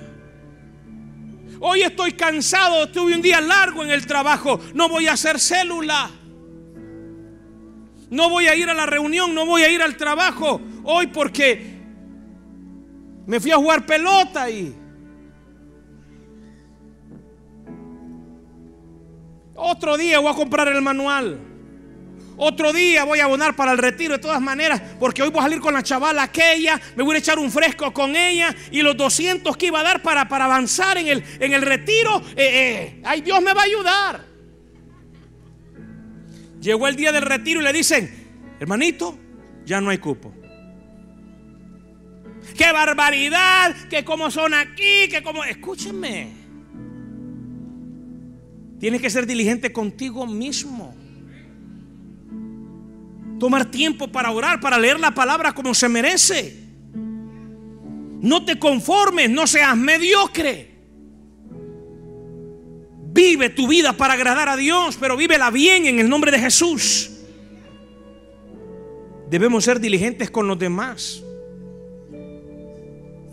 Hoy 1.60 1.82
estoy 1.82 2.12
cansado, 2.12 2.88
tuve 2.88 3.14
un 3.14 3.20
día 3.20 3.40
largo 3.40 3.82
en 3.84 3.90
el 3.90 4.06
trabajo, 4.06 4.60
no 4.72 4.88
voy 4.88 5.08
a 5.08 5.12
hacer 5.12 5.38
célula. 5.38 6.10
No 8.08 8.28
voy 8.28 8.48
a 8.48 8.56
ir 8.56 8.68
a 8.68 8.74
la 8.74 8.86
reunión, 8.86 9.34
no 9.34 9.46
voy 9.46 9.62
a 9.62 9.70
ir 9.70 9.80
al 9.82 9.96
trabajo 9.96 10.60
hoy 10.84 11.06
porque 11.08 11.78
me 13.26 13.38
fui 13.38 13.52
a 13.52 13.56
jugar 13.56 13.86
pelota 13.86 14.50
y 14.50 14.74
Otro 19.62 19.98
día 19.98 20.18
voy 20.20 20.32
a 20.32 20.34
comprar 20.34 20.68
el 20.68 20.80
manual. 20.80 21.38
Otro 22.38 22.72
día 22.72 23.04
voy 23.04 23.20
a 23.20 23.24
abonar 23.24 23.54
para 23.54 23.72
el 23.72 23.78
retiro 23.78 24.14
de 24.14 24.18
todas 24.18 24.40
maneras, 24.40 24.80
porque 24.98 25.22
hoy 25.22 25.28
voy 25.28 25.40
a 25.40 25.42
salir 25.42 25.60
con 25.60 25.74
la 25.74 25.82
chavala 25.82 26.22
aquella, 26.22 26.80
me 26.96 27.02
voy 27.02 27.16
a 27.16 27.18
echar 27.18 27.38
un 27.38 27.50
fresco 27.50 27.92
con 27.92 28.16
ella 28.16 28.56
y 28.70 28.80
los 28.80 28.96
200 28.96 29.54
que 29.58 29.66
iba 29.66 29.80
a 29.80 29.82
dar 29.82 30.00
para, 30.00 30.26
para 30.26 30.46
avanzar 30.46 30.96
en 30.96 31.08
el, 31.08 31.24
en 31.38 31.52
el 31.52 31.60
retiro, 31.60 32.22
eh, 32.34 32.94
eh, 32.96 33.02
ay 33.04 33.20
Dios 33.20 33.42
me 33.42 33.52
va 33.52 33.60
a 33.60 33.64
ayudar. 33.64 34.24
Llegó 36.62 36.88
el 36.88 36.96
día 36.96 37.12
del 37.12 37.22
retiro 37.22 37.60
y 37.60 37.64
le 37.64 37.72
dicen, 37.74 38.56
hermanito, 38.58 39.18
ya 39.66 39.82
no 39.82 39.90
hay 39.90 39.98
cupo. 39.98 40.32
Qué 42.56 42.72
barbaridad, 42.72 43.76
que 43.90 44.02
como 44.06 44.30
son 44.30 44.54
aquí, 44.54 45.08
que 45.10 45.22
como, 45.22 45.44
escúchenme. 45.44 46.39
Tienes 48.80 49.02
que 49.02 49.10
ser 49.10 49.26
diligente 49.26 49.72
contigo 49.72 50.26
mismo. 50.26 50.94
Tomar 53.38 53.70
tiempo 53.70 54.08
para 54.08 54.30
orar, 54.30 54.58
para 54.58 54.78
leer 54.78 54.98
la 54.98 55.10
palabra 55.10 55.52
como 55.52 55.74
se 55.74 55.86
merece. 55.88 56.58
No 58.22 58.44
te 58.44 58.58
conformes, 58.58 59.28
no 59.28 59.46
seas 59.46 59.76
mediocre. 59.76 60.70
Vive 63.12 63.50
tu 63.50 63.68
vida 63.68 63.92
para 63.92 64.14
agradar 64.14 64.48
a 64.48 64.56
Dios, 64.56 64.96
pero 64.98 65.14
vívela 65.14 65.50
bien 65.50 65.84
en 65.84 65.98
el 65.98 66.08
nombre 66.08 66.30
de 66.30 66.38
Jesús. 66.38 67.10
Debemos 69.28 69.64
ser 69.64 69.78
diligentes 69.78 70.30
con 70.30 70.48
los 70.48 70.58
demás, 70.58 71.22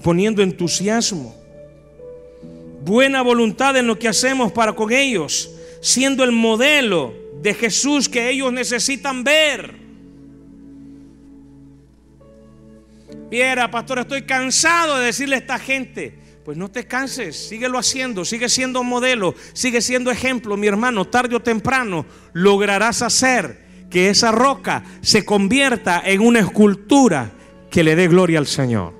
poniendo 0.03 0.43
entusiasmo 0.43 1.46
buena 2.87 3.21
voluntad 3.21 3.75
en 3.77 3.85
lo 3.85 3.99
que 3.99 4.07
hacemos 4.07 4.51
para 4.51 4.73
con 4.73 4.91
ellos, 4.91 5.51
siendo 5.81 6.23
el 6.23 6.31
modelo 6.31 7.13
de 7.41 7.53
Jesús 7.53 8.09
que 8.09 8.29
ellos 8.29 8.51
necesitan 8.51 9.23
ver. 9.23 9.75
Viera, 13.29 13.69
pastor, 13.69 13.99
estoy 13.99 14.23
cansado 14.23 14.97
de 14.97 15.07
decirle 15.07 15.35
a 15.35 15.39
esta 15.39 15.59
gente, 15.59 16.17
pues 16.45 16.57
no 16.57 16.71
te 16.71 16.87
canses, 16.87 17.35
síguelo 17.49 17.77
haciendo, 17.77 18.23
sigue 18.23 18.47
siendo 18.47 18.81
modelo, 18.83 19.35
sigue 19.51 19.81
siendo 19.81 20.09
ejemplo, 20.09 20.55
mi 20.55 20.67
hermano, 20.67 21.05
tarde 21.05 21.35
o 21.35 21.41
temprano 21.41 22.05
lograrás 22.31 23.01
hacer 23.01 23.67
que 23.89 24.09
esa 24.09 24.31
roca 24.31 24.83
se 25.01 25.25
convierta 25.25 26.01
en 26.05 26.21
una 26.21 26.39
escultura 26.39 27.31
que 27.69 27.83
le 27.83 27.97
dé 27.97 28.07
gloria 28.07 28.39
al 28.39 28.47
Señor. 28.47 28.96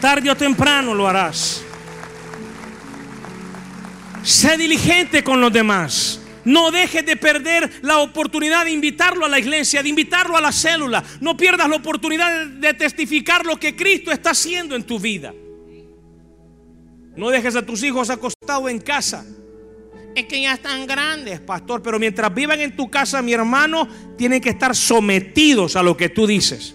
Tarde 0.00 0.30
o 0.30 0.36
temprano 0.36 0.94
lo 0.94 1.06
harás. 1.06 1.62
Sé 4.22 4.56
diligente 4.56 5.22
con 5.22 5.40
los 5.40 5.52
demás. 5.52 6.20
No 6.44 6.70
dejes 6.70 7.04
de 7.04 7.16
perder 7.16 7.70
la 7.82 7.98
oportunidad 7.98 8.64
de 8.64 8.70
invitarlo 8.70 9.26
a 9.26 9.28
la 9.28 9.38
iglesia, 9.38 9.82
de 9.82 9.90
invitarlo 9.90 10.36
a 10.36 10.40
la 10.40 10.52
célula. 10.52 11.02
No 11.20 11.36
pierdas 11.36 11.68
la 11.68 11.76
oportunidad 11.76 12.46
de 12.46 12.74
testificar 12.74 13.44
lo 13.44 13.58
que 13.58 13.76
Cristo 13.76 14.10
está 14.10 14.30
haciendo 14.30 14.74
en 14.74 14.84
tu 14.84 14.98
vida. 14.98 15.34
No 17.16 17.28
dejes 17.28 17.56
a 17.56 17.66
tus 17.66 17.82
hijos 17.82 18.08
acostados 18.08 18.70
en 18.70 18.80
casa. 18.80 19.24
Es 20.14 20.24
que 20.26 20.40
ya 20.40 20.54
están 20.54 20.86
grandes, 20.86 21.40
pastor. 21.40 21.82
Pero 21.82 21.98
mientras 21.98 22.34
vivan 22.34 22.60
en 22.60 22.74
tu 22.74 22.90
casa, 22.90 23.20
mi 23.20 23.34
hermano, 23.34 23.86
tienen 24.16 24.40
que 24.40 24.50
estar 24.50 24.74
sometidos 24.74 25.76
a 25.76 25.82
lo 25.82 25.96
que 25.96 26.08
tú 26.08 26.26
dices. 26.26 26.74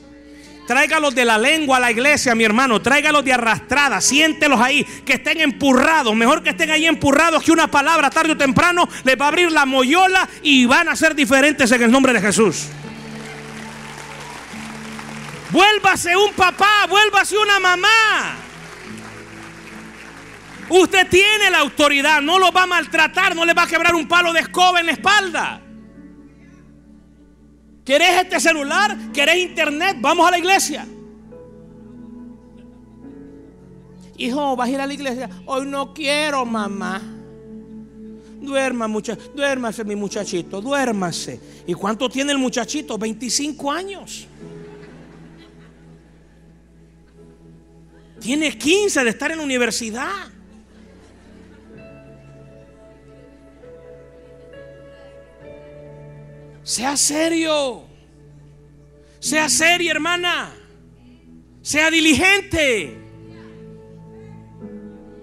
Tráigalos 0.68 1.14
de 1.14 1.26
la 1.26 1.38
lengua 1.38 1.78
a 1.78 1.80
la 1.80 1.92
iglesia, 1.92 2.34
mi 2.34 2.44
hermano. 2.44 2.82
Tráigalos 2.82 3.24
de 3.24 3.34
arrastrada. 3.34 4.02
Siéntelos 4.02 4.60
ahí. 4.60 4.84
Que 5.06 5.14
estén 5.14 5.40
empurrados. 5.42 6.16
Mejor 6.16 6.42
que 6.42 6.50
estén 6.50 6.72
ahí 6.72 6.86
empurrados 6.86 7.44
que 7.44 7.52
una 7.52 7.68
palabra 7.68 8.10
tarde 8.10 8.32
o 8.32 8.38
temprano 8.38 8.88
les 9.04 9.20
va 9.20 9.26
a 9.26 9.28
abrir 9.28 9.52
la 9.52 9.66
moyola 9.66 10.28
y 10.42 10.66
van 10.66 10.90
a 10.90 10.96
ser 10.96 11.14
diferentes 11.14 11.72
en 11.72 11.84
el 11.84 11.92
nombre 11.92 12.14
de 12.14 12.22
Jesús. 12.22 12.68
Vuélvase 15.52 16.18
un 16.18 16.34
papá, 16.34 16.86
vuélvase 16.90 17.38
una 17.38 17.60
mamá. 17.60 18.36
Usted 20.68 21.08
tiene 21.08 21.52
la 21.52 21.60
autoridad, 21.60 22.22
no 22.22 22.40
lo 22.40 22.52
va 22.52 22.64
a 22.64 22.68
maltratar, 22.68 23.36
no 23.36 23.46
le 23.46 23.54
va 23.54 23.64
a 23.64 23.68
quebrar 23.68 23.94
un 23.94 24.08
palo 24.08 24.34
de 24.34 24.40
escoba 24.40 24.80
en 24.80 24.88
la 24.88 24.92
espalda. 24.94 25.62
¿Querés 27.86 28.24
este 28.24 28.40
celular? 28.40 28.98
¿Querés 29.14 29.38
internet? 29.38 29.98
Vamos 30.02 30.28
a 30.28 30.32
la 30.32 30.40
iglesia. 30.40 30.88
Hijo, 34.18 34.56
vas 34.56 34.68
a 34.68 34.72
ir 34.72 34.82
a 34.82 34.88
la 34.88 34.94
iglesia. 34.94 35.30
Hoy 35.46 35.68
no 35.68 35.94
quiero, 35.94 36.46
mamá. 36.46 37.00
Duerma, 38.42 38.88
mucha, 38.88 39.16
duérmase, 39.36 39.84
mi 39.84 39.96
muchachito, 39.96 40.62
duérmase. 40.62 41.40
¿Y 41.68 41.74
cuánto 41.74 42.10
tiene 42.10 42.32
el 42.32 42.40
muchachito? 42.40 42.98
25 42.98 43.72
años. 43.72 44.28
Tiene 48.20 48.58
15 48.58 49.04
de 49.04 49.10
estar 49.12 49.32
en 49.32 49.38
la 49.38 49.44
universidad. 49.44 50.10
Sea 56.66 56.98
serio. 56.98 57.84
Sea 59.20 59.48
seria, 59.48 59.92
hermana. 59.92 60.52
Sea 61.62 61.92
diligente. 61.92 62.98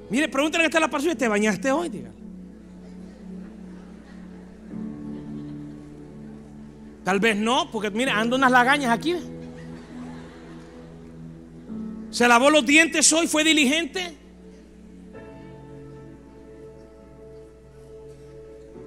Mire, 0.08 0.28
pregúntale 0.28 0.62
que 0.62 0.68
está 0.68 0.78
la 0.78 0.88
persona. 0.88 1.16
¿Te 1.16 1.26
bañaste 1.26 1.72
hoy? 1.72 2.06
Tal 7.02 7.18
vez 7.18 7.36
no, 7.36 7.68
porque 7.72 7.90
mire, 7.90 8.12
ando 8.12 8.36
unas 8.36 8.52
lagañas 8.52 8.92
aquí. 8.92 9.16
Se 12.10 12.28
lavó 12.28 12.50
los 12.50 12.64
dientes 12.64 13.12
hoy, 13.12 13.26
fue 13.26 13.42
diligente. 13.42 14.16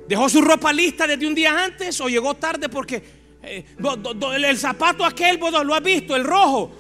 ¿Dejó 0.08 0.30
su 0.30 0.41
ropa 0.41 0.72
lista 0.72 1.08
desde 1.08 1.26
un 1.26 1.34
día 1.34 1.63
antes 1.63 2.00
o 2.00 2.08
llegó 2.08 2.36
tarde 2.36 2.70
porque 2.70 3.02
eh, 3.41 3.65
el, 4.36 4.58
zapato 4.58 5.04
aquel, 5.04 5.39
lo 5.39 5.74
has 5.74 5.84
visto, 5.84 6.15
el 6.15 6.24
rojo? 6.24 6.72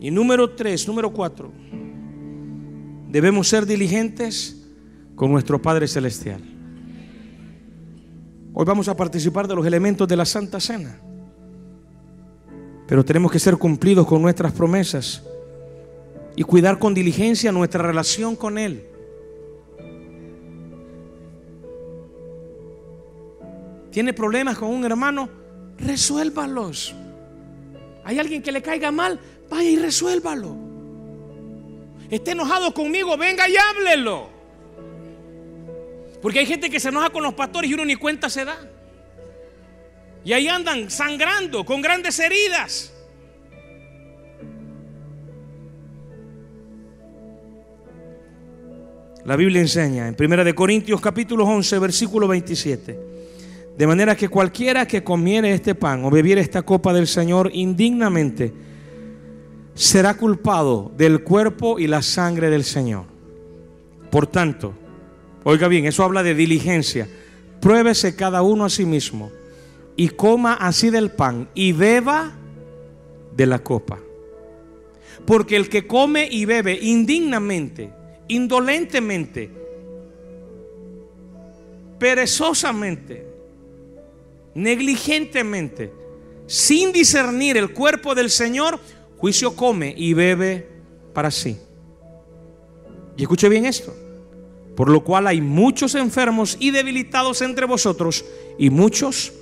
Y 0.00 0.10
número 0.10 0.50
tres, 0.50 0.88
número 0.88 1.12
cuatro, 1.12 1.52
debemos 3.08 3.46
ser 3.46 3.66
diligentes 3.66 4.66
con 5.14 5.30
nuestro 5.30 5.62
Padre 5.62 5.86
Celestial. 5.86 6.42
Hoy 8.54 8.64
vamos 8.64 8.88
a 8.88 8.96
participar 8.96 9.46
de 9.46 9.54
los 9.54 9.64
elementos 9.64 10.08
de 10.08 10.16
la 10.16 10.24
Santa 10.24 10.58
Cena. 10.58 10.98
Pero 12.88 13.04
tenemos 13.04 13.30
que 13.30 13.38
ser 13.38 13.56
cumplidos 13.56 14.06
con 14.06 14.20
nuestras 14.20 14.52
promesas 14.52 15.22
y 16.36 16.42
cuidar 16.42 16.78
con 16.78 16.94
diligencia 16.94 17.52
nuestra 17.52 17.82
relación 17.82 18.36
con 18.36 18.58
Él. 18.58 18.86
¿Tiene 23.90 24.14
problemas 24.14 24.56
con 24.56 24.70
un 24.70 24.84
hermano? 24.84 25.28
Resuélvalos. 25.78 26.94
¿Hay 28.04 28.18
alguien 28.18 28.42
que 28.42 28.50
le 28.50 28.62
caiga 28.62 28.90
mal? 28.90 29.20
Vaya 29.50 29.68
y 29.68 29.76
resuélvalo. 29.76 30.56
Esté 32.10 32.32
enojado 32.32 32.72
conmigo, 32.72 33.16
venga 33.16 33.48
y 33.48 33.54
háblelo. 33.56 34.28
Porque 36.22 36.38
hay 36.38 36.46
gente 36.46 36.70
que 36.70 36.80
se 36.80 36.88
enoja 36.88 37.10
con 37.10 37.22
los 37.22 37.34
pastores 37.34 37.70
y 37.70 37.74
uno 37.74 37.84
ni 37.84 37.96
cuenta 37.96 38.30
se 38.30 38.44
da. 38.44 38.58
Y 40.24 40.32
ahí 40.32 40.48
andan 40.48 40.90
sangrando 40.90 41.64
con 41.64 41.82
grandes 41.82 42.18
heridas. 42.18 42.92
La 49.24 49.36
Biblia 49.36 49.60
enseña 49.60 50.08
en 50.08 50.16
1 50.18 50.54
Corintios 50.54 51.00
capítulo 51.00 51.44
11 51.44 51.78
versículo 51.78 52.26
27. 52.26 52.98
De 53.78 53.86
manera 53.86 54.16
que 54.16 54.28
cualquiera 54.28 54.86
que 54.86 55.04
comiere 55.04 55.52
este 55.54 55.76
pan 55.76 56.04
o 56.04 56.10
bebiere 56.10 56.40
esta 56.40 56.62
copa 56.62 56.92
del 56.92 57.06
Señor 57.06 57.50
indignamente 57.52 58.52
será 59.74 60.14
culpado 60.14 60.90
del 60.96 61.22
cuerpo 61.22 61.78
y 61.78 61.86
la 61.86 62.02
sangre 62.02 62.50
del 62.50 62.64
Señor. 62.64 63.04
Por 64.10 64.26
tanto, 64.26 64.74
oiga 65.44 65.68
bien, 65.68 65.86
eso 65.86 66.02
habla 66.02 66.24
de 66.24 66.34
diligencia. 66.34 67.08
Pruébese 67.60 68.16
cada 68.16 68.42
uno 68.42 68.64
a 68.64 68.70
sí 68.70 68.84
mismo 68.84 69.30
y 69.94 70.08
coma 70.08 70.54
así 70.54 70.90
del 70.90 71.12
pan 71.12 71.48
y 71.54 71.70
beba 71.70 72.32
de 73.36 73.46
la 73.46 73.60
copa. 73.60 74.00
Porque 75.24 75.54
el 75.54 75.68
que 75.68 75.86
come 75.86 76.26
y 76.28 76.44
bebe 76.44 76.76
indignamente, 76.82 78.01
indolentemente, 78.28 79.50
perezosamente, 81.98 83.26
negligentemente, 84.54 85.92
sin 86.46 86.92
discernir 86.92 87.56
el 87.56 87.72
cuerpo 87.72 88.14
del 88.14 88.30
Señor, 88.30 88.78
juicio 89.18 89.54
come 89.54 89.94
y 89.96 90.14
bebe 90.14 90.66
para 91.12 91.30
sí. 91.30 91.56
Y 93.16 93.22
escuche 93.22 93.48
bien 93.48 93.66
esto. 93.66 93.94
Por 94.76 94.88
lo 94.88 95.04
cual 95.04 95.26
hay 95.26 95.40
muchos 95.40 95.94
enfermos 95.94 96.56
y 96.58 96.70
debilitados 96.70 97.42
entre 97.42 97.66
vosotros 97.66 98.24
y 98.58 98.70
muchos 98.70 99.32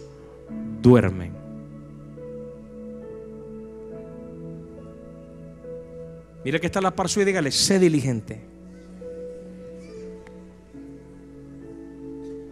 duermen. 0.83 1.33
Mire 6.45 6.61
que 6.61 6.67
está 6.67 6.81
la 6.81 6.91
par 6.91 7.07
y 7.15 7.25
dígale, 7.25 7.53
sé 7.53 7.79
diligente. 7.79 8.50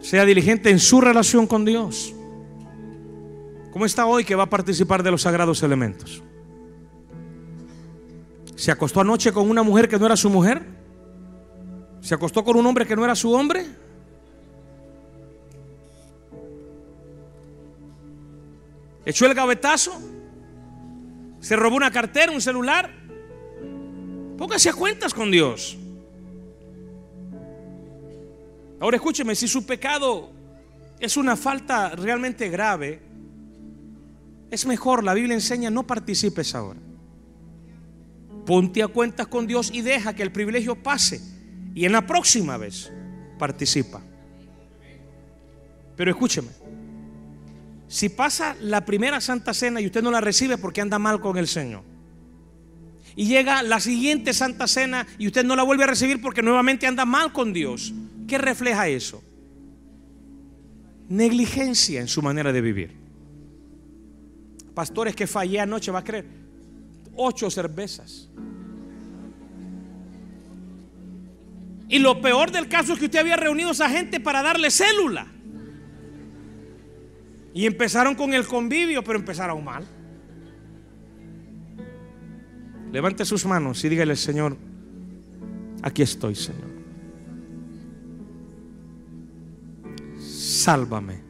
Sea 0.01 0.25
diligente 0.25 0.71
en 0.71 0.79
su 0.79 1.01
relación 1.01 1.47
con 1.47 1.65
Dios. 1.65 2.15
¿Cómo 3.73 3.85
está 3.85 4.07
hoy 4.07 4.25
que 4.25 4.35
va 4.35 4.45
a 4.45 4.51
participar 4.51 5.03
de 5.03 5.11
los 5.11 5.23
sagrados 5.23 5.63
elementos? 5.63 6.23
¿Se 8.57 8.73
acostó 8.73 9.01
anoche 9.01 9.33
con 9.33 9.49
una 9.49 9.63
mujer 9.63 9.89
que 9.89 9.99
no 9.99 10.07
era 10.07 10.17
su 10.17 10.31
mujer? 10.31 10.67
¿Se 12.01 12.15
acostó 12.15 12.43
con 12.45 12.57
un 12.57 12.67
hombre 12.67 12.87
que 12.87 12.97
no 12.97 13.05
era 13.05 13.15
su 13.15 13.33
hombre? 13.33 13.67
echó 19.09 19.25
el 19.25 19.33
gavetazo, 19.33 19.99
se 21.41 21.57
robó 21.57 21.77
una 21.77 21.91
cartera, 21.91 22.31
un 22.31 22.43
celular. 22.43 22.91
Póngase 24.37 24.69
a 24.69 24.75
cuentas 24.75 25.15
con 25.15 25.31
Dios. 25.31 25.79
Ahora 28.81 28.97
escúcheme, 28.97 29.35
si 29.35 29.49
su 29.49 29.67
pecado 29.67 30.31
es 31.01 31.17
una 31.17 31.37
falta 31.37 31.91
realmente 31.91 32.49
grave, 32.49 33.01
es 34.51 34.67
mejor, 34.67 35.05
la 35.05 35.15
Biblia 35.15 35.35
enseña, 35.35 35.71
no 35.71 35.87
participes 35.87 36.55
ahora. 36.55 36.81
Ponte 38.47 38.83
a 38.83 38.89
cuentas 38.89 39.27
con 39.27 39.47
Dios 39.47 39.71
y 39.73 39.83
deja 39.83 40.15
que 40.15 40.23
el 40.23 40.33
privilegio 40.33 40.83
pase. 40.83 41.21
Y 41.75 41.85
en 41.85 41.93
la 41.93 42.07
próxima 42.07 42.57
vez 42.57 42.91
participa. 43.39 44.01
Pero 45.97 46.11
escúcheme, 46.11 46.49
si 47.89 48.09
pasa 48.09 48.57
la 48.61 48.85
primera 48.85 49.21
Santa 49.21 49.53
Cena 49.53 49.81
y 49.81 49.87
usted 49.87 50.03
no 50.03 50.11
la 50.11 50.21
recibe 50.21 50.57
porque 50.57 50.81
anda 50.81 50.99
mal 50.99 51.21
con 51.21 51.37
el 51.37 51.49
Señor. 51.49 51.83
Y 53.17 53.27
llega 53.27 53.63
la 53.63 53.81
siguiente 53.81 54.33
Santa 54.33 54.69
Cena 54.69 55.07
y 55.19 55.27
usted 55.27 55.45
no 55.45 55.57
la 55.57 55.65
vuelve 55.65 55.85
a 55.85 55.89
recibir 55.89 56.23
porque 56.23 56.43
nuevamente 56.43 56.87
anda 56.87 57.05
mal 57.05 57.33
con 57.33 57.53
Dios. 57.53 57.93
¿Qué 58.29 58.37
refleja 58.37 58.87
eso? 58.87 59.23
Negligencia 61.09 62.01
en 62.01 62.09
su 62.09 62.21
manera 62.21 62.53
de 62.53 62.61
vivir. 62.61 62.93
Pastores 64.75 65.17
que 65.17 65.27
fallé 65.27 65.59
anoche, 65.59 65.91
va 65.91 66.01
a 66.01 66.05
creer. 66.05 66.27
Ocho 67.17 67.51
cervezas. 67.51 68.29
Y 71.89 71.99
lo 71.99 72.21
peor 72.21 72.53
del 72.53 72.69
caso 72.69 72.93
es 72.93 72.99
que 72.99 73.07
usted 73.07 73.19
había 73.19 73.37
reunido 73.37 73.71
a 73.71 73.73
esa 73.73 73.89
gente 73.89 74.21
para 74.21 74.43
darle 74.43 74.71
célula. 74.71 75.27
Y 77.55 77.65
empezaron 77.65 78.15
con 78.15 78.35
el 78.35 78.47
convivio, 78.47 79.03
pero 79.03 79.19
empezaron 79.19 79.65
mal. 79.65 79.87
Levante 82.93 83.25
sus 83.25 83.47
manos 83.47 83.83
y 83.85 83.89
dígale, 83.89 84.15
Señor, 84.17 84.57
aquí 85.83 86.03
estoy, 86.03 86.35
Señor. 86.35 86.68
Sálvame. 90.59 91.21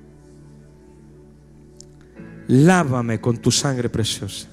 Lávame 2.48 3.20
con 3.20 3.36
tu 3.36 3.50
sangre 3.50 3.90
preciosa. 3.90 4.48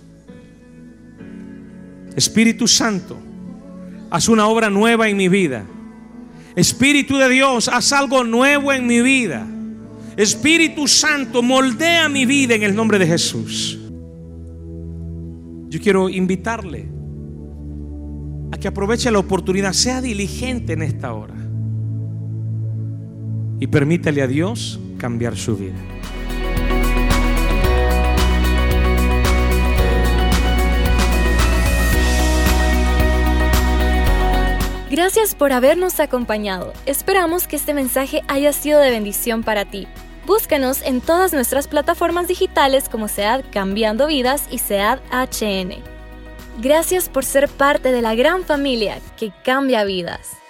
Espíritu 2.15 2.67
Santo, 2.67 3.17
haz 4.09 4.27
una 4.27 4.47
obra 4.47 4.69
nueva 4.69 5.07
en 5.07 5.15
mi 5.15 5.29
vida. 5.29 5.65
Espíritu 6.55 7.17
de 7.17 7.29
Dios, 7.29 7.69
haz 7.69 7.93
algo 7.93 8.23
nuevo 8.23 8.73
en 8.73 8.85
mi 8.85 9.01
vida. 9.01 9.47
Espíritu 10.17 10.87
Santo, 10.87 11.41
moldea 11.41 12.09
mi 12.09 12.25
vida 12.25 12.55
en 12.55 12.63
el 12.63 12.75
nombre 12.75 12.99
de 12.99 13.07
Jesús. 13.07 13.79
Yo 15.69 15.79
quiero 15.81 16.09
invitarle 16.09 16.87
a 18.51 18.57
que 18.57 18.67
aproveche 18.67 19.09
la 19.09 19.19
oportunidad, 19.19 19.73
sea 19.73 20.01
diligente 20.01 20.73
en 20.73 20.81
esta 20.81 21.13
hora 21.13 21.44
y 23.59 23.67
permítale 23.67 24.21
a 24.21 24.27
Dios 24.27 24.79
cambiar 24.97 25.35
su 25.37 25.55
vida. 25.57 25.75
Gracias 34.89 35.35
por 35.35 35.51
habernos 35.51 35.99
acompañado. 35.99 36.71
Esperamos 36.85 37.47
que 37.47 37.57
este 37.57 37.73
mensaje 37.73 38.23
haya 38.29 38.53
sido 38.53 38.79
de 38.79 38.91
bendición 38.91 39.43
para 39.43 39.65
ti. 39.65 39.87
Búscanos 40.25 40.81
en 40.83 41.01
todas 41.01 41.33
nuestras 41.33 41.67
plataformas 41.67 42.29
digitales 42.29 42.87
como 42.87 43.09
SEAD 43.09 43.43
Cambiando 43.51 44.07
Vidas 44.07 44.47
y 44.49 44.59
SEAD 44.59 44.99
HN. 45.11 45.83
Gracias 46.61 47.09
por 47.09 47.25
ser 47.25 47.49
parte 47.49 47.91
de 47.91 48.01
la 48.01 48.15
gran 48.15 48.43
familia 48.45 48.99
que 49.17 49.33
cambia 49.43 49.83
vidas. 49.83 50.44